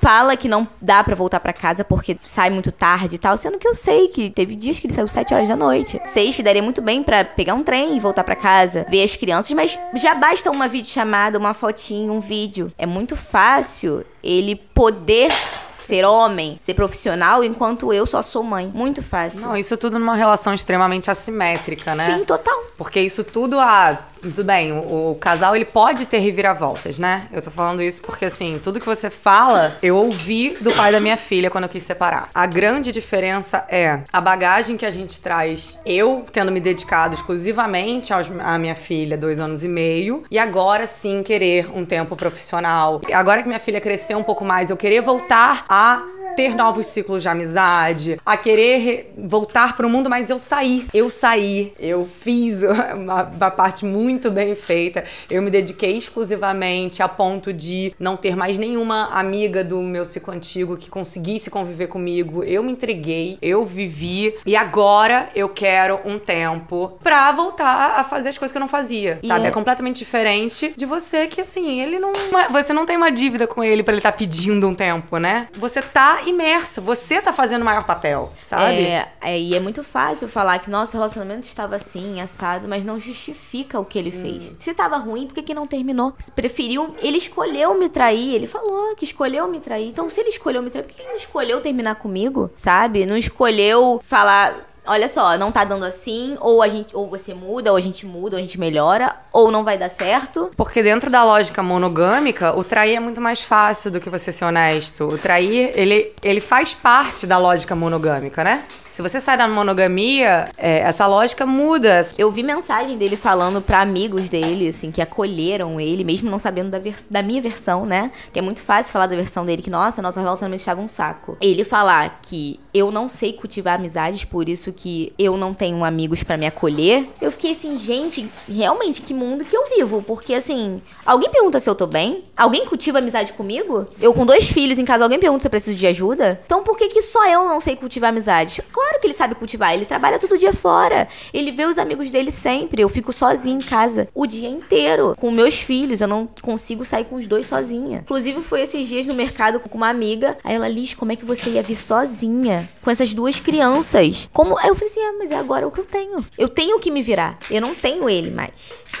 [0.00, 3.58] fala que não dá para voltar para casa porque sai muito tarde e tal, sendo
[3.58, 6.00] que eu sei que teve dias que ele saiu 7 horas da noite.
[6.06, 9.16] Sei que daria muito bem para pegar um trem e voltar para casa, ver as
[9.16, 12.72] crianças, mas já basta uma videochamada, uma fotinho, um vídeo.
[12.76, 15.30] É muito fácil ele poder
[15.70, 18.70] ser homem, ser profissional, enquanto eu só sou mãe.
[18.74, 19.42] Muito fácil.
[19.42, 22.18] Não, isso tudo numa relação extremamente assimétrica, né?
[22.18, 22.64] Sim, total.
[22.76, 27.26] Porque isso tudo a tudo bem, o, o, casal ele pode ter reviravoltas, né?
[27.32, 30.98] Eu tô falando isso porque assim, tudo que você fala, eu ouvi do pai da
[30.98, 32.28] minha filha quando eu quis separar.
[32.34, 38.12] A grande diferença é a bagagem que a gente traz, eu tendo me dedicado exclusivamente
[38.12, 43.00] aos, à minha filha, dois anos e meio, e agora sim querer um tempo profissional.
[43.12, 46.02] Agora que minha filha cresceu um pouco mais, eu querer voltar a
[46.34, 50.86] ter novos ciclos de amizade, a querer voltar para o mundo, mas eu saí.
[50.92, 51.72] Eu saí.
[51.78, 52.62] Eu fiz
[52.94, 55.04] uma, uma, parte muito bem feita.
[55.30, 60.34] Eu me dediquei exclusivamente a ponto de não ter mais nenhuma amiga do meu ciclo
[60.34, 62.42] antigo que conseguisse conviver comigo.
[62.44, 68.30] Eu me entreguei, eu vivi e agora eu quero um tempo pra voltar a fazer
[68.30, 69.18] as coisas que eu não fazia.
[69.22, 69.46] E sabe?
[69.46, 69.48] É...
[69.48, 72.12] é completamente diferente de você que assim, ele não.
[72.50, 75.48] Você não tem uma dívida com ele para ele estar tá pedindo um tempo, né?
[75.54, 76.80] Você tá imersa.
[76.80, 78.82] Você tá fazendo o maior papel, sabe?
[78.82, 82.98] É, é, e é muito fácil falar que nosso relacionamento estava assim, assado, mas não
[82.98, 84.20] justifica o que ele hum.
[84.20, 84.56] fez.
[84.58, 86.14] Se tava ruim, por que, que não terminou?
[86.34, 86.94] Preferiu.
[87.00, 88.34] Ele escolheu me trair.
[88.34, 89.88] Ele falou que escolheu me trair.
[89.88, 92.50] Então, se ele escolheu me trair, por que ele não escolheu terminar comigo?
[92.56, 93.06] Sabe?
[93.06, 97.70] Não escolheu falar olha só, não tá dando assim, ou a gente, ou você muda,
[97.70, 100.50] ou a gente muda, ou a gente melhora, ou não vai dar certo.
[100.56, 104.44] Porque dentro da lógica monogâmica, o trair é muito mais fácil do que você ser
[104.44, 105.04] honesto.
[105.04, 108.64] O trair, ele, ele faz parte da lógica monogâmica, né?
[108.88, 112.00] Se você sai da monogamia, é, essa lógica muda.
[112.16, 116.70] Eu vi mensagem dele falando para amigos dele, assim, que acolheram ele, mesmo não sabendo
[116.70, 116.78] da,
[117.10, 118.10] da minha versão, né?
[118.32, 121.36] Que é muito fácil falar da versão dele, que, nossa, nosso relacionamento estava um saco.
[121.40, 126.22] Ele falar que eu não sei cultivar amizades, por isso que eu não tenho amigos
[126.22, 127.08] para me acolher.
[127.20, 130.02] Eu fiquei assim, gente, realmente, que mundo que eu vivo?
[130.02, 132.24] Porque, assim, alguém pergunta se eu tô bem?
[132.36, 133.86] Alguém cultiva amizade comigo?
[134.00, 136.40] Eu com dois filhos em casa, alguém pergunta se eu preciso de ajuda?
[136.44, 138.62] Então por que que só eu não sei cultivar amizade?
[138.70, 141.08] Claro que ele sabe cultivar, ele trabalha todo dia fora.
[141.32, 142.82] Ele vê os amigos dele sempre.
[142.82, 146.00] Eu fico sozinha em casa o dia inteiro com meus filhos.
[146.00, 148.00] Eu não consigo sair com os dois sozinha.
[148.00, 150.36] Inclusive, foi esses dias no mercado com uma amiga.
[150.44, 154.28] Aí ela, Liz, como é que você ia vir sozinha com essas duas crianças?
[154.32, 154.58] Como?
[154.58, 156.24] Aí eu falei assim, ah, mas é agora o que eu tenho.
[156.36, 157.38] Eu tenho que me virar.
[157.50, 158.52] Eu não tenho ele mais.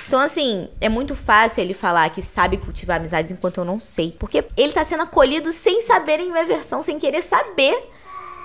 [0.06, 4.14] Então, assim, é muito fácil ele falar que sabe cultivar amizades enquanto eu não sei.
[4.18, 7.90] Porque ele tá sendo acolhido sem saber em minha versão, sem querer saber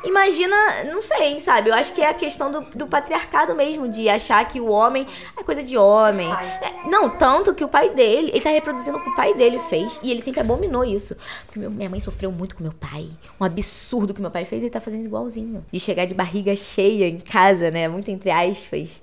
[0.04, 1.70] Imagina, não sei, sabe?
[1.70, 5.06] Eu acho que é a questão do, do patriarcado mesmo, de achar que o homem
[5.38, 6.32] é coisa de homem.
[6.32, 9.60] É, não, tanto que o pai dele, ele tá reproduzindo o que o pai dele
[9.60, 10.00] fez.
[10.02, 11.16] E ele sempre abominou isso.
[11.46, 13.08] Porque meu, minha mãe sofreu muito com meu pai.
[13.40, 15.64] Um absurdo que meu pai fez, ele tá fazendo igualzinho.
[15.72, 17.88] De chegar de barriga cheia em casa, né?
[17.88, 19.02] Muito entre aspas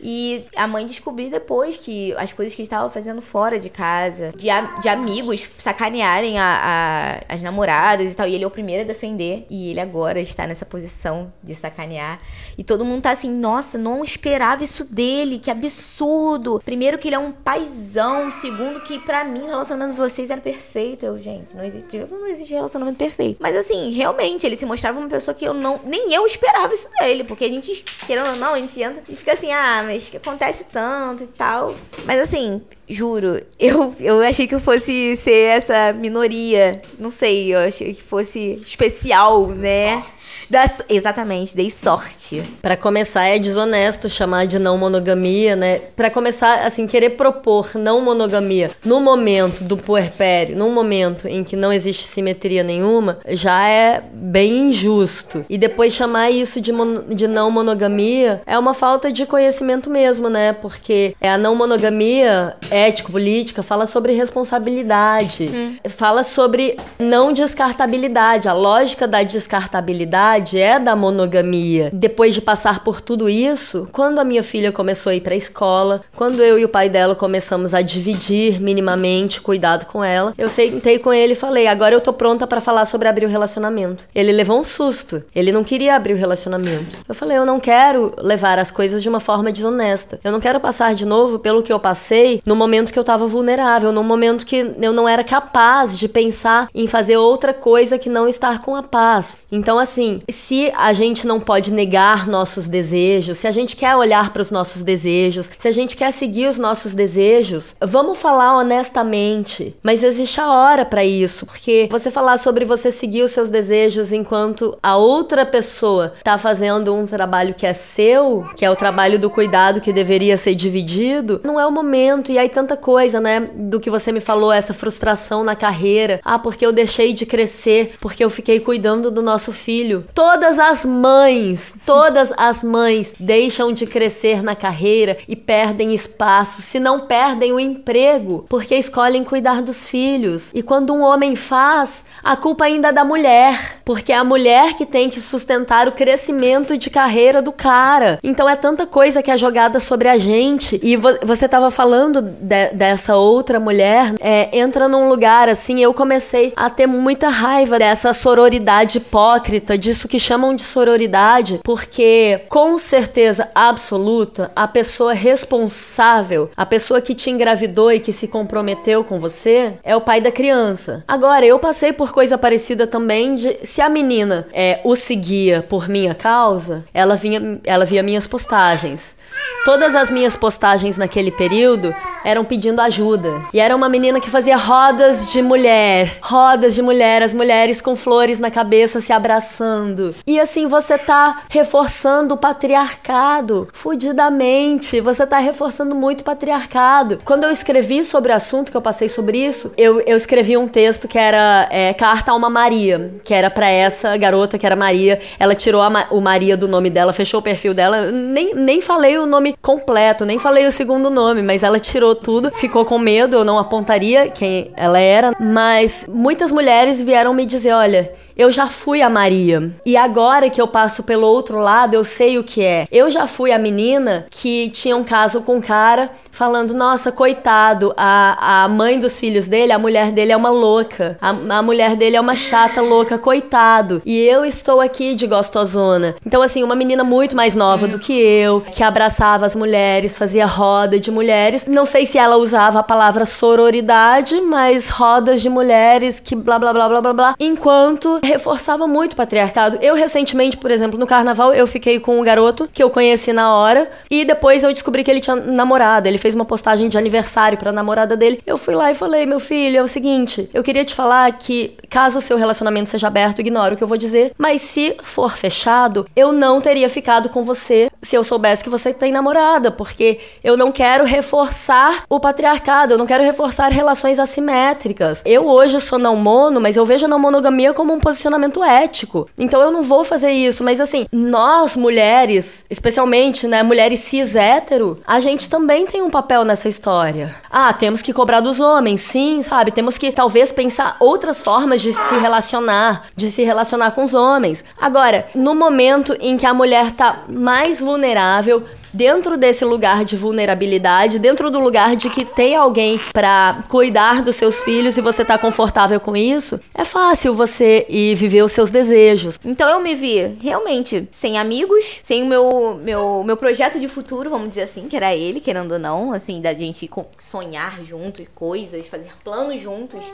[0.00, 4.32] E a mãe descobriu depois que as coisas que ele estava fazendo fora de casa,
[4.36, 8.28] de, a, de amigos sacanearem a, a, as namoradas e tal.
[8.28, 9.46] E ele é o primeiro a defender.
[9.50, 12.18] E ele agora está nessa posição de sacanear.
[12.56, 16.60] E todo mundo tá assim, nossa, não esperava isso dele, que absurdo.
[16.64, 20.40] Primeiro que ele é um paizão, segundo que para mim o relacionamento de vocês era
[20.40, 21.04] perfeito.
[21.04, 23.38] Eu, gente, não existe, primeiro não existe relacionamento perfeito.
[23.40, 26.88] Mas assim, realmente, ele se mostrava uma pessoa que eu não, nem eu esperava isso
[26.98, 30.10] dele, porque a gente, querendo ou não, a gente entra e fica assim, ah, mas
[30.10, 31.74] que acontece tanto e tal.
[32.04, 36.80] Mas assim, juro, eu, eu achei que eu fosse ser essa minoria.
[36.98, 40.02] Não sei, eu achei que fosse especial, né?
[40.50, 42.42] Das, exatamente, dei sorte.
[42.62, 45.80] Para começar, é desonesto chamar de não monogamia, né?
[45.94, 51.56] Para começar, assim, querer propor não monogamia no momento do puerpério, num momento em que
[51.56, 55.44] não existe simetria nenhuma, já é bem injusto.
[55.48, 56.72] E depois chamar isso de,
[57.14, 60.52] de não monogamia é uma falta de conhecimento mesmo, né?
[60.52, 65.76] Porque a não monogamia ético-política fala sobre responsabilidade, hum.
[65.88, 68.48] fala sobre não descartabilidade.
[68.48, 71.90] A lógica da descartabilidade é da monogamia.
[71.92, 75.36] Depois de passar por tudo isso, quando a minha filha começou a ir para a
[75.36, 80.48] escola, quando eu e o pai dela começamos a dividir minimamente cuidado com ela, eu
[80.48, 84.06] sentei com ele e falei: agora eu tô pronta para falar sobre abrir o relacionamento.
[84.14, 85.22] Ele levou um susto.
[85.34, 86.98] Ele não queria abrir o relacionamento.
[87.08, 90.18] Eu falei: eu não quero levar as coisas de uma forma desonesta.
[90.22, 93.26] Eu não quero passar de novo pelo que eu passei no momento que eu tava
[93.26, 98.08] vulnerável, no momento que eu não era capaz de pensar em fazer outra coisa que
[98.08, 99.38] não estar com a paz.
[99.50, 104.32] Então, assim, se a gente não pode negar nossos desejos, se a gente quer olhar
[104.32, 109.74] para os nossos desejos, se a gente quer seguir os nossos desejos, vamos falar honestamente.
[109.82, 114.12] Mas existe a hora para isso, porque você falar sobre você seguir os seus desejos
[114.12, 119.18] enquanto a outra pessoa tá fazendo um trabalho que é seu, que é o trabalho
[119.18, 122.30] do cuidado que deveria ser dividido, não é o momento.
[122.30, 126.20] E aí tanta coisa, né, do que você me falou, essa frustração na carreira.
[126.24, 130.04] Ah, porque eu deixei de crescer, porque eu fiquei cuidando do nosso filho.
[130.12, 136.80] Todas as mães, todas as mães deixam de crescer na carreira e perdem espaço, se
[136.80, 140.50] não perdem o emprego, porque escolhem cuidar dos filhos.
[140.52, 144.74] E quando um homem faz, a culpa ainda é da mulher, porque é a mulher
[144.74, 148.18] que tem que sustentar o crescimento de carreira do cara.
[148.24, 150.80] Então é tanta coisa que é jogada sobre a gente.
[150.82, 155.80] E vo você estava falando de, dessa outra mulher é, entra num lugar assim.
[155.80, 162.42] Eu comecei a ter muita raiva dessa sororidade hipócrita, disso que chamam de sororidade, porque
[162.48, 169.04] com certeza absoluta, a pessoa responsável, a pessoa que te engravidou e que se comprometeu
[169.04, 171.04] com você, é o pai da criança.
[171.06, 175.88] Agora, eu passei por coisa parecida também de se a menina é, o seguia por
[175.88, 179.16] minha causa, ela vinha, ela via minhas postagens.
[179.64, 183.32] Todas as minhas postagens naquele período eram pedindo ajuda.
[183.52, 187.96] E era uma menina que fazia rodas de mulher, rodas de mulher, as mulheres com
[187.96, 190.14] flores na cabeça se abraçando.
[190.26, 195.00] E assim você tá reforçando o patriarcado fudidamente.
[195.00, 197.18] Você tá reforçando muito o patriarcado.
[197.24, 200.68] Quando eu escrevi sobre o assunto, que eu passei sobre isso, eu, eu escrevi um
[200.68, 204.76] texto que era é, Carta a uma Maria, que era para essa garota que era
[204.76, 205.20] Maria.
[205.38, 208.10] Ela tirou a, o Maria do nome dela, fechou o perfil dela.
[208.10, 212.50] Nem, nem falei o nome completo, nem falei o segundo nome, mas ela tirou tudo,
[212.50, 217.72] ficou com medo, eu não apontaria quem ela era, mas muitas mulheres vieram me dizer:
[217.72, 219.72] olha, eu já fui a Maria.
[219.84, 222.86] E agora que eu passo pelo outro lado, eu sei o que é.
[222.92, 227.92] Eu já fui a menina que tinha um caso com um cara falando: nossa, coitado,
[227.96, 231.18] a, a mãe dos filhos dele, a mulher dele é uma louca.
[231.20, 234.00] A, a mulher dele é uma chata louca, coitado.
[234.06, 236.14] E eu estou aqui de gostosona.
[236.24, 240.46] Então, assim, uma menina muito mais nova do que eu, que abraçava as mulheres, fazia
[240.46, 241.64] roda de mulheres.
[241.66, 246.72] Não sei se ela usava a palavra sororidade, mas rodas de mulheres que blá blá
[246.72, 247.34] blá blá blá blá.
[247.40, 249.78] Enquanto reforçava muito o patriarcado.
[249.80, 253.54] Eu, recentemente, por exemplo, no carnaval, eu fiquei com um garoto que eu conheci na
[253.54, 256.08] hora e depois eu descobri que ele tinha namorada.
[256.08, 258.40] Ele fez uma postagem de aniversário pra namorada dele.
[258.46, 261.74] Eu fui lá e falei: meu filho, é o seguinte, eu queria te falar que
[261.88, 265.36] caso o seu relacionamento seja aberto, ignora o que eu vou dizer, mas se for
[265.36, 270.20] fechado, eu não teria ficado com você se eu soubesse que você tem namorada, porque
[270.44, 275.22] eu não quero reforçar o patriarcado, eu não quero reforçar relações assimétricas.
[275.24, 278.17] Eu hoje sou não mono, mas eu vejo a não monogamia como um posicionamento
[278.64, 279.28] ético.
[279.38, 285.00] Então eu não vou fazer isso, mas assim, nós mulheres, especialmente, né, mulheres cis hétero,
[285.06, 287.34] a gente também tem um papel nessa história.
[287.50, 289.70] Ah, temos que cobrar dos homens, sim, sabe?
[289.70, 294.64] Temos que talvez pensar outras formas de se relacionar, de se relacionar com os homens.
[294.80, 301.18] Agora, no momento em que a mulher tá mais vulnerável, dentro desse lugar de vulnerabilidade,
[301.18, 305.38] dentro do lugar de que tem alguém para cuidar dos seus filhos e você tá
[305.38, 309.38] confortável com isso, é fácil você ir viver os seus desejos.
[309.44, 314.30] Então eu me vi realmente sem amigos, sem o meu, meu, meu projeto de futuro,
[314.30, 318.86] vamos dizer assim, que era ele, querendo ou não, assim, da gente sonhar juntos coisas,
[318.86, 320.04] fazer planos juntos.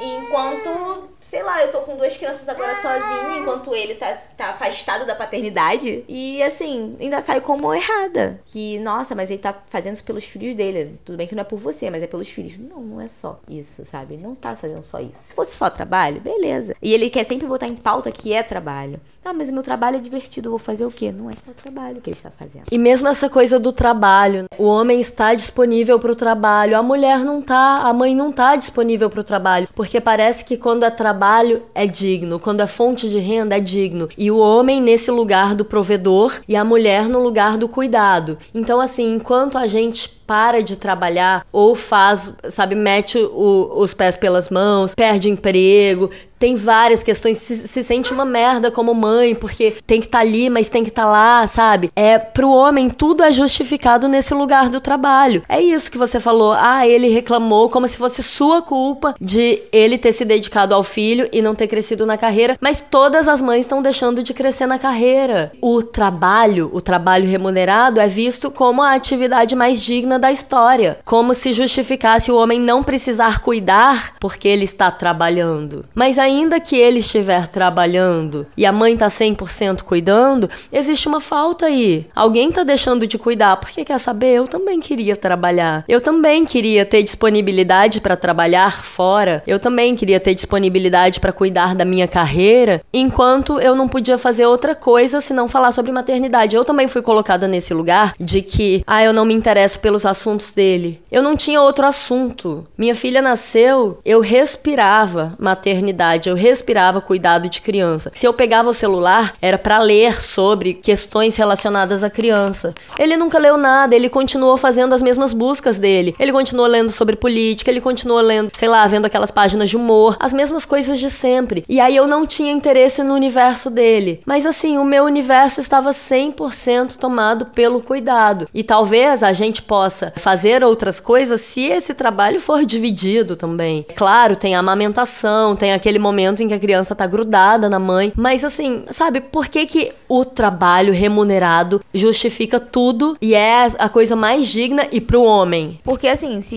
[0.00, 5.06] Enquanto, sei lá, eu tô com duas crianças agora sozinha, enquanto ele tá, tá afastado
[5.06, 6.04] da paternidade.
[6.08, 8.40] E assim, ainda saio como errada.
[8.46, 10.98] Que, nossa, mas ele tá fazendo isso pelos filhos dele.
[11.04, 12.58] Tudo bem que não é por você, mas é pelos filhos.
[12.58, 14.14] Não, não é só isso, sabe?
[14.14, 15.28] Ele não está fazendo só isso.
[15.28, 16.74] Se fosse só trabalho, beleza.
[16.82, 19.00] E ele quer sempre botar em pauta que é trabalho.
[19.24, 21.10] Ah, mas meu trabalho é divertido, vou fazer o quê?
[21.10, 22.64] Não é só trabalho que ele está fazendo.
[22.70, 27.20] E mesmo essa coisa do trabalho, o homem está disponível para o trabalho, a mulher
[27.20, 29.66] não tá, a mãe não tá disponível para o trabalho.
[29.74, 34.08] Porque parece que quando é trabalho é digno, quando é fonte de renda é digno.
[34.16, 38.38] E o homem nesse lugar do provedor e a mulher no lugar do cuidado.
[38.54, 44.16] Então, assim, enquanto a gente para de trabalhar ou faz, sabe, mete o, os pés
[44.16, 46.10] pelas mãos, perde emprego,
[46.44, 50.24] tem várias questões, se, se, sente uma merda como mãe, porque tem que estar tá
[50.24, 51.88] ali, mas tem que estar tá lá, sabe?
[51.96, 55.42] É pro homem tudo é justificado nesse lugar do trabalho.
[55.48, 56.52] É isso que você falou.
[56.52, 61.26] Ah, ele reclamou como se fosse sua culpa de ele ter se dedicado ao filho
[61.32, 64.78] e não ter crescido na carreira, mas todas as mães estão deixando de crescer na
[64.78, 65.50] carreira.
[65.62, 71.32] O trabalho, o trabalho remunerado é visto como a atividade mais digna da história, como
[71.32, 75.86] se justificasse o homem não precisar cuidar porque ele está trabalhando.
[75.94, 76.33] Mas ainda
[76.64, 82.06] que ele estiver trabalhando e a mãe tá 100% cuidando, existe uma falta aí.
[82.14, 84.34] Alguém tá deixando de cuidar, porque quer saber?
[84.34, 85.84] Eu também queria trabalhar.
[85.88, 89.42] Eu também queria ter disponibilidade para trabalhar fora.
[89.46, 94.46] Eu também queria ter disponibilidade para cuidar da minha carreira, enquanto eu não podia fazer
[94.46, 96.56] outra coisa senão falar sobre maternidade.
[96.56, 100.50] Eu também fui colocada nesse lugar de que, ah, eu não me interesso pelos assuntos
[100.50, 101.00] dele.
[101.10, 102.66] Eu não tinha outro assunto.
[102.76, 108.10] Minha filha nasceu, eu respirava maternidade eu respirava cuidado de criança.
[108.14, 112.74] Se eu pegava o celular, era para ler sobre questões relacionadas à criança.
[112.98, 116.14] Ele nunca leu nada, ele continuou fazendo as mesmas buscas dele.
[116.18, 120.16] Ele continuou lendo sobre política, ele continuou lendo, sei lá, vendo aquelas páginas de humor,
[120.20, 121.64] as mesmas coisas de sempre.
[121.68, 124.20] E aí eu não tinha interesse no universo dele.
[124.26, 128.48] Mas assim, o meu universo estava 100% tomado pelo cuidado.
[128.54, 133.86] E talvez a gente possa fazer outras coisas se esse trabalho for dividido também.
[133.94, 138.12] Claro, tem a amamentação, tem aquele momento em que a criança tá grudada na mãe.
[138.14, 144.14] Mas assim, sabe, por que que o trabalho remunerado justifica tudo e é a coisa
[144.14, 145.80] mais digna e pro homem?
[145.82, 146.56] Porque assim, se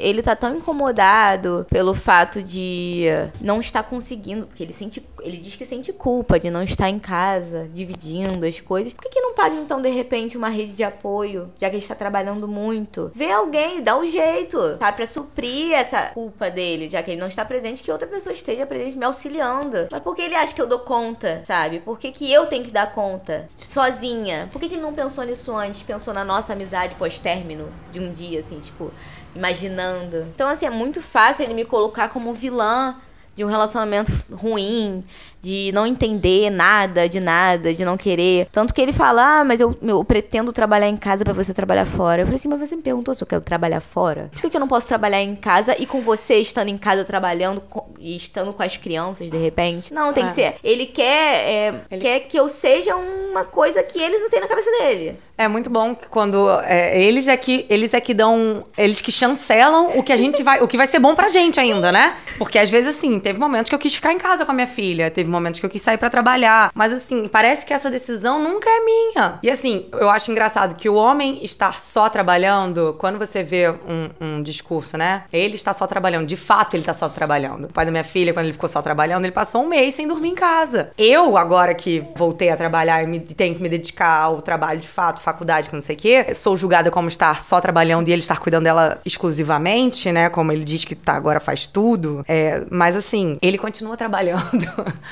[0.00, 3.04] ele tá tão incomodado pelo fato de
[3.40, 6.98] não estar conseguindo, porque ele sente, ele diz que sente culpa de não estar em
[6.98, 8.92] casa, dividindo as coisas.
[8.92, 11.82] Por que, que não paga então de repente uma rede de apoio, já que ele
[11.82, 13.10] está trabalhando muito?
[13.14, 14.92] Vê alguém, dá um jeito, tá?
[14.92, 18.66] Pra suprir essa culpa dele, já que ele não está presente, que outra pessoa esteja
[18.66, 19.88] presente me auxiliando.
[19.90, 21.80] Mas por que ele acha que eu dou conta, sabe?
[21.80, 23.48] Por que, que eu tenho que dar conta?
[23.50, 24.48] Sozinha.
[24.52, 25.82] Por que, que ele não pensou nisso antes?
[25.82, 28.90] Pensou na nossa amizade pós-término de um dia, assim, tipo,
[29.34, 30.26] imaginando.
[30.34, 32.96] Então, assim, é muito fácil ele me colocar como vilã
[33.38, 35.04] de um relacionamento ruim,
[35.40, 38.48] de não entender nada de nada, de não querer.
[38.52, 41.84] Tanto que ele fala, ah, mas eu, eu pretendo trabalhar em casa para você trabalhar
[41.84, 42.22] fora.
[42.22, 44.28] Eu falei assim, mas você me perguntou se eu quero trabalhar fora?
[44.32, 47.04] Por que, que eu não posso trabalhar em casa e com você estando em casa
[47.04, 49.92] trabalhando com, e estando com as crianças, de repente?
[49.92, 50.56] Não, tem que ser.
[50.62, 52.00] Ele quer, é, ele...
[52.00, 55.18] quer que eu seja uma coisa que ele não tem na cabeça dele.
[55.38, 59.12] É muito bom que quando é, eles é que eles é que dão, eles que
[59.12, 62.16] chancelam o que a gente vai, o que vai ser bom pra gente ainda, né?
[62.38, 64.66] Porque às vezes assim, teve momentos que eu quis ficar em casa com a minha
[64.66, 68.42] filha, teve momentos que eu quis sair para trabalhar, mas assim, parece que essa decisão
[68.42, 69.38] nunca é minha.
[69.42, 74.08] E assim, eu acho engraçado que o homem estar só trabalhando, quando você vê um,
[74.20, 75.24] um discurso, né?
[75.32, 77.66] Ele está só trabalhando, de fato ele está só trabalhando.
[77.66, 80.06] O pai da minha filha, quando ele ficou só trabalhando, ele passou um mês sem
[80.06, 80.90] dormir em casa.
[80.96, 85.20] Eu, agora que voltei a trabalhar e tenho que me dedicar ao trabalho de fato,
[85.20, 88.38] faculdade, que não sei o quê, sou julgada como estar só trabalhando e ele estar
[88.38, 90.28] cuidando dela exclusivamente, né?
[90.28, 92.24] Como ele diz que tá, agora faz tudo.
[92.28, 94.66] É, mas assim, ele continua trabalhando.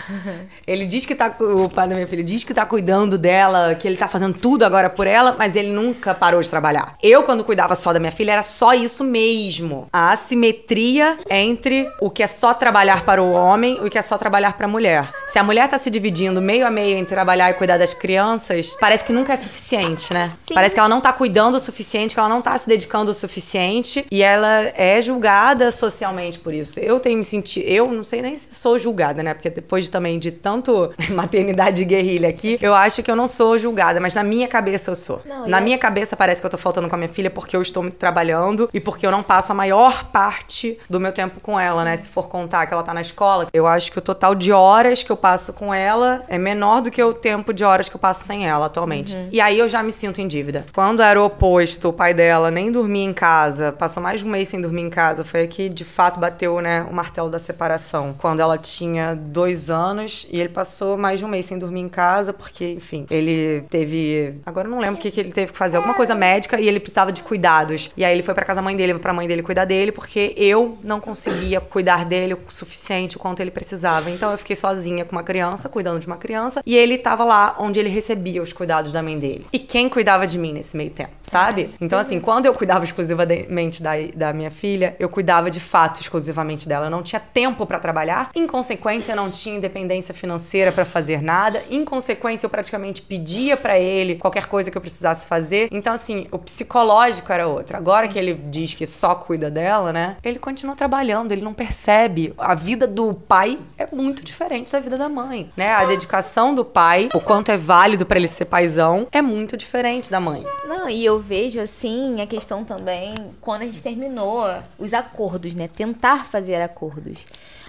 [0.66, 1.34] ele diz que tá.
[1.40, 4.64] O pai da minha filha diz que tá cuidando dela, que ele tá fazendo tudo
[4.64, 6.96] agora por ela, mas ele nunca parou de trabalhar.
[7.02, 9.86] Eu, quando cuidava só da minha filha, era só isso mesmo.
[9.92, 14.02] A assimetria entre o que é só trabalhar para o homem e o que é
[14.02, 15.10] só trabalhar para a mulher.
[15.26, 18.76] Se a mulher tá se dividindo meio a meio entre trabalhar e cuidar das crianças,
[18.78, 20.32] parece que nunca é suficiente, né?
[20.36, 20.54] Sim.
[20.54, 23.14] Parece que ela não tá cuidando o suficiente, que ela não tá se dedicando o
[23.14, 26.78] suficiente e ela é julgada socialmente por isso.
[26.80, 27.64] Eu tenho me sentido.
[27.66, 29.34] Eu não sei nem se sou julgada, né?
[29.34, 33.26] Porque depois de, também de tanto maternidade de guerrilha aqui, eu acho que eu não
[33.26, 35.22] sou julgada, mas na minha cabeça eu sou.
[35.24, 37.62] Não, na minha cabeça parece que eu tô faltando com a minha filha porque eu
[37.62, 41.82] estou trabalhando e porque eu não passo a maior parte do meu tempo com ela,
[41.82, 41.96] né?
[41.96, 45.02] Se for contar que ela tá na escola, eu acho que o total de horas
[45.02, 48.00] que eu passo com ela é menor do que o tempo de horas que eu
[48.00, 49.16] passo sem ela atualmente.
[49.16, 49.28] Uhum.
[49.32, 50.66] E aí eu já me sinto em dívida.
[50.74, 54.30] Quando era o oposto, o pai dela nem dormia em casa, passou mais de um
[54.30, 58.14] mês sem dormir em casa, foi aqui de fato bateu, né, o martelo da separação.
[58.18, 59.85] Quando ela tinha dois anos
[60.30, 64.34] e ele passou mais de um mês sem dormir em casa, porque, enfim, ele teve.
[64.44, 66.68] Agora eu não lembro o que, que ele teve que fazer, alguma coisa médica e
[66.68, 67.90] ele precisava de cuidados.
[67.96, 70.34] E aí ele foi pra casa da mãe dele, pra mãe dele cuidar dele, porque
[70.36, 74.10] eu não conseguia cuidar dele o suficiente o quanto ele precisava.
[74.10, 77.56] Então eu fiquei sozinha com uma criança, cuidando de uma criança, e ele tava lá
[77.58, 79.46] onde ele recebia os cuidados da mãe dele.
[79.52, 81.70] E quem cuidava de mim nesse meio tempo, sabe?
[81.80, 86.68] Então, assim, quando eu cuidava exclusivamente da, da minha filha, eu cuidava de fato exclusivamente
[86.68, 86.86] dela.
[86.86, 89.75] Eu não tinha tempo para trabalhar, em consequência, não tinha independência
[90.12, 94.80] financeira para fazer nada, em consequência, eu praticamente pedia para ele qualquer coisa que eu
[94.80, 95.68] precisasse fazer.
[95.70, 97.76] Então, assim, o psicológico era outro.
[97.76, 100.16] Agora que ele diz que só cuida dela, né?
[100.22, 102.32] Ele continua trabalhando, ele não percebe.
[102.38, 105.72] A vida do pai é muito diferente da vida da mãe, né?
[105.72, 110.10] A dedicação do pai, o quanto é válido para ele ser paizão, é muito diferente
[110.10, 110.44] da mãe.
[110.66, 114.44] Não, e eu vejo assim a questão também quando a gente terminou
[114.78, 115.68] os acordos, né?
[115.68, 117.18] Tentar fazer acordos.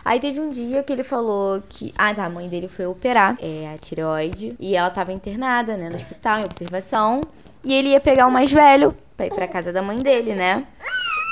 [0.08, 1.93] Aí teve um dia que ele falou que.
[1.97, 4.55] Ah, tá, a mãe dele foi operar é, a tireoide.
[4.58, 7.20] E ela tava internada, né, no hospital, em observação.
[7.62, 10.66] E ele ia pegar o mais velho pra ir pra casa da mãe dele, né?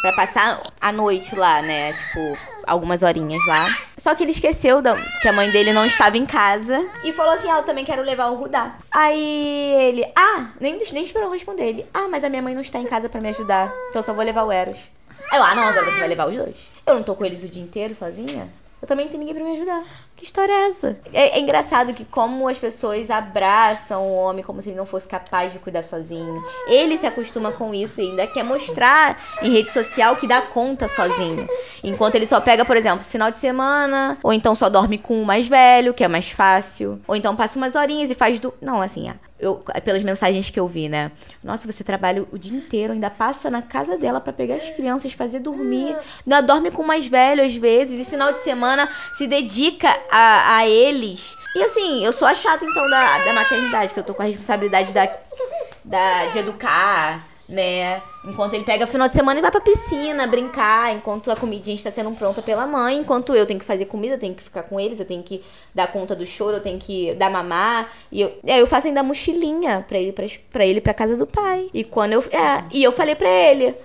[0.02, 1.94] Pra passar a noite lá, né?
[1.94, 3.66] Tipo, algumas horinhas lá.
[3.98, 7.32] Só que ele esqueceu da, que a mãe dele não estava em casa e falou
[7.32, 8.76] assim: Ah, eu também quero levar o Rudá.
[8.92, 11.86] Aí ele, ah, nem, nem esperou responder ele.
[11.94, 14.14] Ah, mas a minha mãe não está em casa para me ajudar, então eu só
[14.14, 14.80] vou levar o Eros.
[15.32, 16.70] Aí eu, ah, não, agora você vai levar os dois.
[16.86, 18.50] Eu não tô com eles o dia inteiro sozinha.
[18.82, 19.84] Eu também não tenho ninguém pra me ajudar.
[20.16, 21.00] Que história é essa?
[21.12, 25.08] É, é, engraçado que como as pessoas abraçam o homem como se ele não fosse
[25.08, 26.44] capaz de cuidar sozinho.
[26.68, 30.88] Ele se acostuma com isso e ainda quer mostrar em rede social que dá conta
[30.88, 31.48] sozinho.
[31.84, 35.26] Enquanto ele só pega, por exemplo, final de semana, ou então só dorme com o
[35.26, 38.54] mais velho, que é mais fácil, ou então passa umas horinhas e faz do...
[38.62, 39.10] Não, assim,
[39.46, 41.12] eu, pelas mensagens que eu vi, né?
[41.44, 45.14] Nossa, você trabalha o dia inteiro, ainda passa na casa dela para pegar as crianças,
[45.14, 45.96] fazer dormir.
[46.26, 48.88] Ainda dorme com o mais velho às vezes, e final de semana
[49.18, 51.36] se dedica a, a eles.
[51.56, 54.26] E assim, eu sou a chata então da, da maternidade, que eu tô com a
[54.26, 55.08] responsabilidade da,
[55.84, 58.02] da, de educar né?
[58.24, 61.92] Enquanto ele pega final de semana e vai pra piscina brincar, enquanto a comidinha está
[61.92, 64.80] sendo pronta pela mãe, enquanto eu tenho que fazer comida, eu tenho que ficar com
[64.80, 65.44] eles, eu tenho que
[65.74, 67.92] dar conta do choro, eu tenho que dar mamar.
[68.12, 71.28] E eu, é, eu faço ainda mochilinha pra ele pra, pra ele pra casa do
[71.28, 71.70] pai.
[71.74, 72.22] E quando eu.
[72.32, 73.76] É, e eu falei pra ele.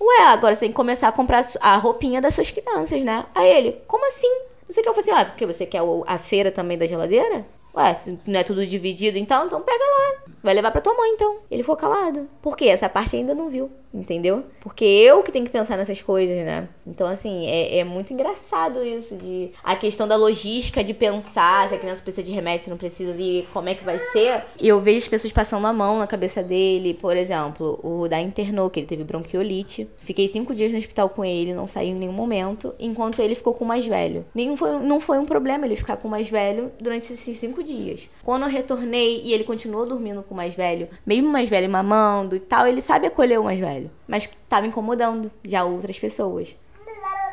[0.00, 3.26] Ué, agora você tem que começar a comprar a roupinha das suas crianças, né?
[3.34, 4.30] Aí ele, como assim?
[4.68, 6.86] Não sei o que eu falei assim, ah, porque você quer a feira também da
[6.86, 7.44] geladeira?
[7.74, 10.22] Ué, se não é tudo dividido então, então pega lá.
[10.42, 11.38] Vai levar pra tua mãe então.
[11.50, 12.28] Ele ficou calado.
[12.40, 12.66] Por quê?
[12.66, 14.44] Essa parte ainda não viu entendeu?
[14.60, 16.68] Porque eu que tenho que pensar nessas coisas, né?
[16.86, 21.74] Então, assim, é, é muito engraçado isso de a questão da logística de pensar se
[21.74, 24.44] a criança precisa de remédio, se não precisa e como é que vai ser.
[24.60, 28.70] Eu vejo as pessoas passando a mão na cabeça dele, por exemplo, o da internou,
[28.70, 29.88] que ele teve bronquiolite.
[29.98, 33.54] Fiquei cinco dias no hospital com ele, não saiu em nenhum momento, enquanto ele ficou
[33.54, 34.24] com o mais velho.
[34.34, 37.57] Nenhum foi, não foi um problema ele ficar com o mais velho durante esses cinco
[37.62, 38.08] dias.
[38.22, 41.70] Quando eu retornei e ele continuou dormindo com o mais velho, mesmo o mais velho
[41.70, 43.90] mamando e tal, ele sabe acolher o mais velho.
[44.06, 46.54] Mas tava incomodando já outras pessoas.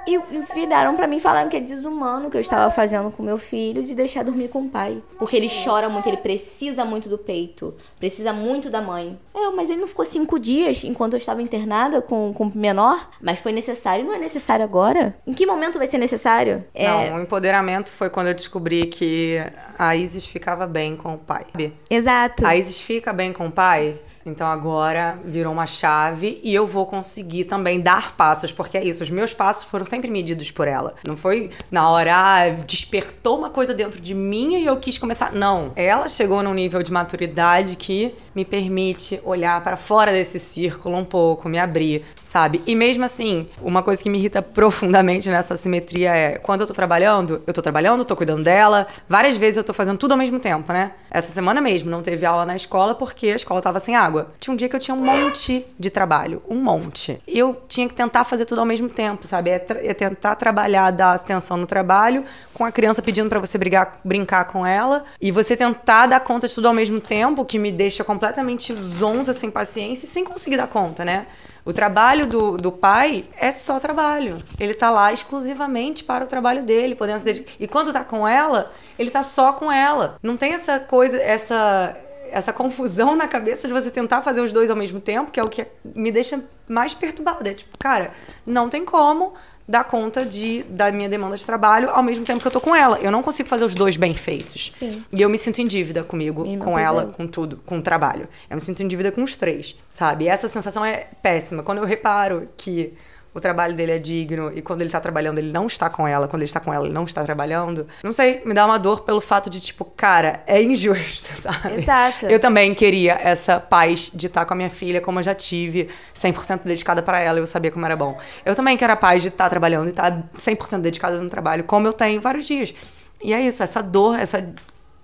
[0.08, 0.18] E
[0.54, 3.84] viraram para mim falando que é desumano o que eu estava fazendo com meu filho
[3.84, 5.02] de deixar dormir com o pai.
[5.18, 9.18] Porque ele chora muito, ele precisa muito do peito, precisa muito da mãe.
[9.34, 13.10] É, mas ele não ficou cinco dias enquanto eu estava internada com, com o menor,
[13.22, 15.16] mas foi necessário, não é necessário agora?
[15.26, 16.64] Em que momento vai ser necessário?
[16.74, 16.88] É...
[16.88, 19.40] Não, o empoderamento foi quando eu descobri que
[19.78, 21.46] a Isis ficava bem com o pai.
[21.90, 22.46] Exato.
[22.46, 26.86] A Isis fica bem com o pai então agora virou uma chave e eu vou
[26.86, 30.96] conseguir também dar passos, porque é isso, os meus passos foram sempre medidos por ela.
[31.06, 35.32] Não foi na hora, ah, despertou uma coisa dentro de mim e eu quis começar.
[35.32, 35.72] Não.
[35.76, 41.06] Ela chegou num nível de maturidade que me permite olhar para fora desse círculo um
[41.06, 42.62] pouco, me abrir, sabe?
[42.66, 46.74] E mesmo assim, uma coisa que me irrita profundamente nessa simetria é quando eu tô
[46.74, 50.40] trabalhando, eu tô trabalhando, tô cuidando dela, várias vezes eu tô fazendo tudo ao mesmo
[50.40, 50.92] tempo, né?
[51.16, 54.34] Essa semana mesmo não teve aula na escola porque a escola tava sem água.
[54.38, 57.22] Tinha um dia que eu tinha um monte de trabalho, um monte.
[57.26, 59.50] Eu tinha que tentar fazer tudo ao mesmo tempo, sabe?
[59.50, 63.98] É, é tentar trabalhar, dar atenção no trabalho, com a criança pedindo para você brigar,
[64.04, 67.72] brincar com ela, e você tentar dar conta de tudo ao mesmo tempo, que me
[67.72, 71.28] deixa completamente zonza, sem paciência e sem conseguir dar conta, né?
[71.66, 74.44] O trabalho do, do pai é só trabalho.
[74.60, 77.52] Ele tá lá exclusivamente para o trabalho dele, podendo se dedicar.
[77.60, 80.18] E quando tá com ela, ele tá só com ela.
[80.22, 81.98] Não tem essa coisa, essa
[82.32, 85.44] essa confusão na cabeça de você tentar fazer os dois ao mesmo tempo, que é
[85.44, 87.50] o que me deixa mais perturbada.
[87.50, 88.12] É tipo, cara,
[88.46, 89.34] não tem como
[89.68, 92.76] dar conta de, da minha demanda de trabalho ao mesmo tempo que eu tô com
[92.76, 93.00] ela.
[93.00, 94.72] Eu não consigo fazer os dois bem feitos.
[94.72, 95.04] Sim.
[95.12, 97.08] E eu me sinto em dívida comigo, com ela, eu.
[97.10, 98.28] com tudo, com o trabalho.
[98.50, 100.26] Eu me sinto em dívida com os três, sabe?
[100.26, 101.64] E essa sensação é péssima.
[101.64, 102.94] Quando eu reparo que
[103.36, 106.26] o trabalho dele é digno e quando ele tá trabalhando ele não está com ela,
[106.26, 109.02] quando ele está com ela ele não está trabalhando, não sei, me dá uma dor
[109.02, 111.76] pelo fato de tipo, cara, é injusto, sabe?
[111.76, 112.28] Exato.
[112.28, 115.90] Eu também queria essa paz de estar com a minha filha, como eu já tive,
[116.16, 118.18] 100% dedicada para ela, eu sabia como era bom.
[118.46, 121.86] Eu também quero a paz de estar trabalhando e estar 100% dedicada no trabalho, como
[121.86, 122.74] eu tenho vários dias.
[123.22, 124.42] E é isso, essa dor, essa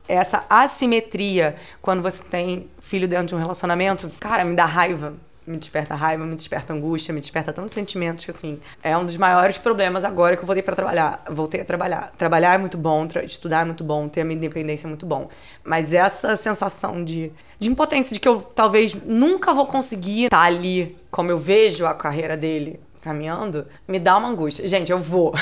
[0.08, 5.14] essa assimetria quando você tem filho dentro de um relacionamento, cara, me dá raiva.
[5.52, 9.18] Me desperta raiva, me desperta angústia, me desperta tantos sentimentos que, assim, é um dos
[9.18, 11.24] maiores problemas agora que eu voltei para trabalhar.
[11.30, 12.12] Voltei a trabalhar.
[12.18, 15.28] Trabalhar é muito bom, estudar é muito bom, ter a minha independência é muito bom.
[15.64, 20.98] Mas essa sensação de, de impotência, de que eu talvez nunca vou conseguir estar ali
[21.12, 24.66] como eu vejo a carreira dele caminhando, me dá uma angústia.
[24.68, 25.34] Gente, eu vou.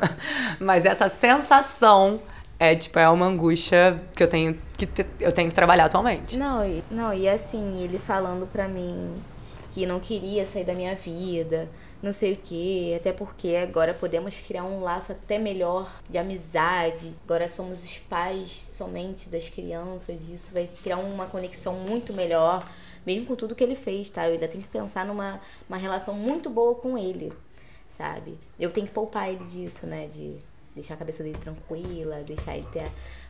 [0.60, 2.20] Mas essa sensação
[2.58, 4.88] é tipo é uma angústia que eu tenho que
[5.20, 6.36] eu tenho que trabalhar atualmente.
[6.36, 6.60] Não,
[6.90, 9.14] não, e assim, ele falando pra mim
[9.74, 11.68] que não queria sair da minha vida,
[12.00, 17.12] não sei o quê, até porque agora podemos criar um laço até melhor de amizade.
[17.24, 22.64] Agora somos os pais somente das crianças, e isso vai criar uma conexão muito melhor,
[23.04, 24.26] mesmo com tudo que ele fez, tá?
[24.28, 27.32] Eu ainda tenho que pensar numa uma relação muito boa com ele,
[27.88, 28.38] sabe?
[28.60, 30.06] Eu tenho que poupar ele disso, né?
[30.06, 30.38] De
[30.72, 32.86] deixar a cabeça dele tranquila, deixar ele ter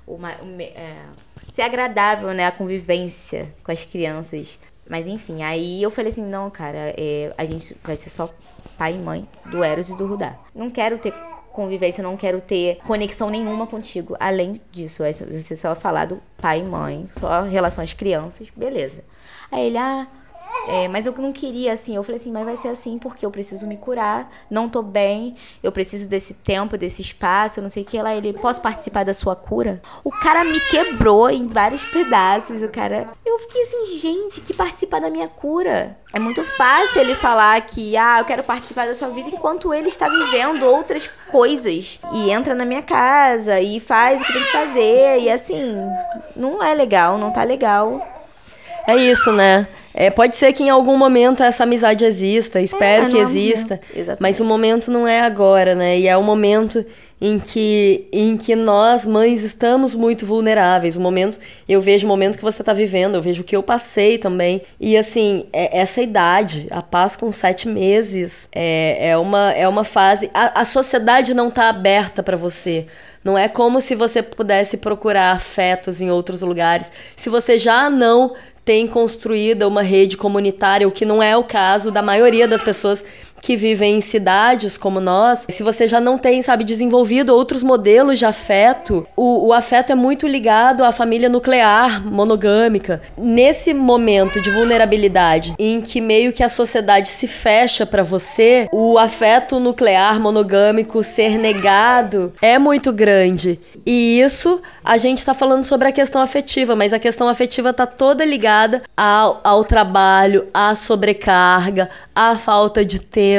[0.06, 1.06] uma, uma- é,
[1.50, 4.58] ser agradável, né, a convivência com as crianças.
[4.88, 8.28] Mas enfim, aí eu falei assim, não, cara, é, a gente vai ser só
[8.76, 10.36] pai e mãe do Eros e do Rudá.
[10.54, 11.12] Não quero ter
[11.52, 14.16] convivência, não quero ter conexão nenhuma contigo.
[14.18, 19.04] Além disso, você só falar do pai e mãe, só relação às crianças, beleza.
[19.50, 20.06] Aí ele, ah,
[20.68, 21.94] é, mas eu não queria assim.
[21.94, 25.34] Eu falei assim, mas vai ser assim porque eu preciso me curar, não tô bem,
[25.62, 28.14] eu preciso desse tempo, desse espaço, eu não sei o que lá.
[28.14, 29.80] Ele, posso participar da sua cura?
[30.02, 32.62] O cara me quebrou em vários pedaços.
[32.62, 33.08] O cara.
[33.24, 35.96] Eu fiquei assim, gente, que participar da minha cura.
[36.12, 39.88] É muito fácil ele falar que, ah, eu quero participar da sua vida enquanto ele
[39.88, 42.00] está vivendo outras coisas.
[42.12, 45.20] E entra na minha casa e faz o que tem que fazer.
[45.20, 45.76] E assim,
[46.36, 48.00] não é legal, não tá legal.
[48.86, 49.66] É isso, né?
[49.94, 53.80] É, pode ser que em algum momento essa amizade exista, espero mas que é exista,
[54.18, 55.96] mas o momento não é agora, né?
[55.96, 56.84] E é o momento
[57.20, 60.96] em que, em que nós, mães, estamos muito vulneráveis.
[60.96, 61.38] O momento,
[61.68, 64.60] eu vejo o momento que você está vivendo, eu vejo o que eu passei também.
[64.80, 69.84] E assim, é- essa idade, a paz com sete meses, é, é, uma, é uma
[69.84, 70.28] fase.
[70.34, 72.86] A, a sociedade não está aberta para você.
[73.24, 76.92] Não é como se você pudesse procurar afetos em outros lugares.
[77.16, 78.34] Se você já não
[78.64, 83.04] tem construída uma rede comunitária, o que não é o caso da maioria das pessoas
[83.44, 85.44] que vivem em cidades como nós.
[85.50, 89.94] Se você já não tem, sabe, desenvolvido outros modelos de afeto, o, o afeto é
[89.94, 93.02] muito ligado à família nuclear, monogâmica.
[93.18, 98.96] Nesse momento de vulnerabilidade, em que meio que a sociedade se fecha para você, o
[98.96, 103.60] afeto nuclear monogâmico ser negado é muito grande.
[103.84, 107.84] E isso a gente tá falando sobre a questão afetiva, mas a questão afetiva tá
[107.84, 113.33] toda ligada ao, ao trabalho, à sobrecarga, à falta de tempo.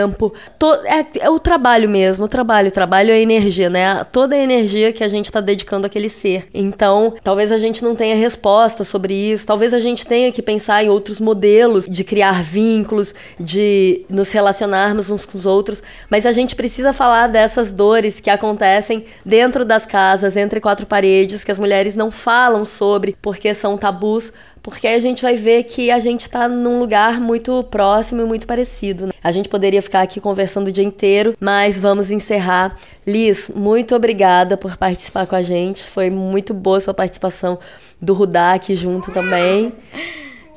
[0.60, 2.68] To- é, é o trabalho mesmo, o trabalho.
[2.70, 4.04] O trabalho é energia, né?
[4.12, 6.48] Toda a energia que a gente tá dedicando àquele ser.
[6.54, 10.84] Então, talvez a gente não tenha resposta sobre isso, talvez a gente tenha que pensar
[10.84, 16.32] em outros modelos de criar vínculos, de nos relacionarmos uns com os outros, mas a
[16.32, 21.60] gente precisa falar dessas dores que acontecem dentro das casas, entre quatro paredes, que as
[21.60, 24.32] mulheres não falam sobre porque são tabus,
[24.66, 28.26] porque aí a gente vai ver que a gente tá num lugar muito próximo e
[28.26, 29.06] muito parecido.
[29.06, 29.14] né?
[29.24, 32.76] A gente poderia ficar aqui conversando o dia inteiro, mas vamos encerrar.
[33.06, 35.84] Liz, muito obrigada por participar com a gente.
[35.84, 37.60] Foi muito boa sua participação
[38.02, 39.72] do Rudá aqui junto também.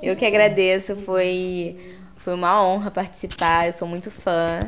[0.03, 1.77] Eu que agradeço, foi,
[2.19, 3.67] foi uma honra participar.
[3.67, 4.59] Eu sou muito fã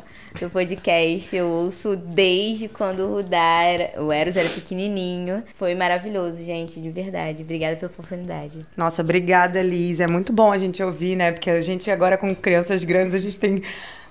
[0.40, 1.36] do podcast.
[1.36, 5.42] Eu ouço desde quando o Rudá era, o Eros era pequenininho.
[5.54, 7.42] Foi maravilhoso, gente, de verdade.
[7.42, 8.64] Obrigada pela oportunidade.
[8.76, 10.00] Nossa, obrigada, Liz.
[10.00, 11.32] É muito bom a gente ouvir, né?
[11.32, 13.62] Porque a gente agora com crianças grandes, a gente tem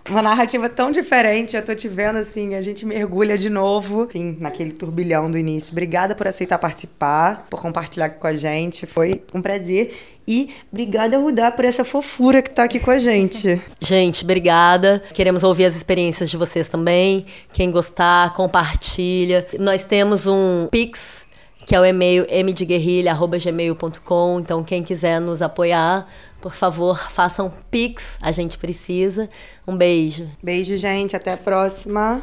[0.09, 4.37] Uma narrativa tão diferente, eu tô te vendo assim, a gente mergulha de novo, enfim,
[4.39, 5.71] naquele turbilhão do início.
[5.71, 9.95] Obrigada por aceitar participar, por compartilhar com a gente, foi um prazer.
[10.27, 13.61] E obrigada, Rudá, por essa fofura que tá aqui com a gente.
[13.81, 15.01] Gente, obrigada.
[15.13, 17.25] Queremos ouvir as experiências de vocês também.
[17.51, 19.47] Quem gostar, compartilha.
[19.59, 21.27] Nós temos um Pix
[21.69, 24.39] que é o e-mail mdeguerrilha.gmail.com.
[24.39, 26.07] Então, quem quiser nos apoiar,
[26.41, 29.29] por favor, façam Pix, a gente precisa.
[29.67, 30.29] Um beijo.
[30.41, 31.15] Beijo, gente.
[31.15, 32.21] Até a próxima.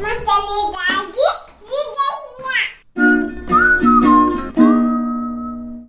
[0.00, 1.43] Maternidade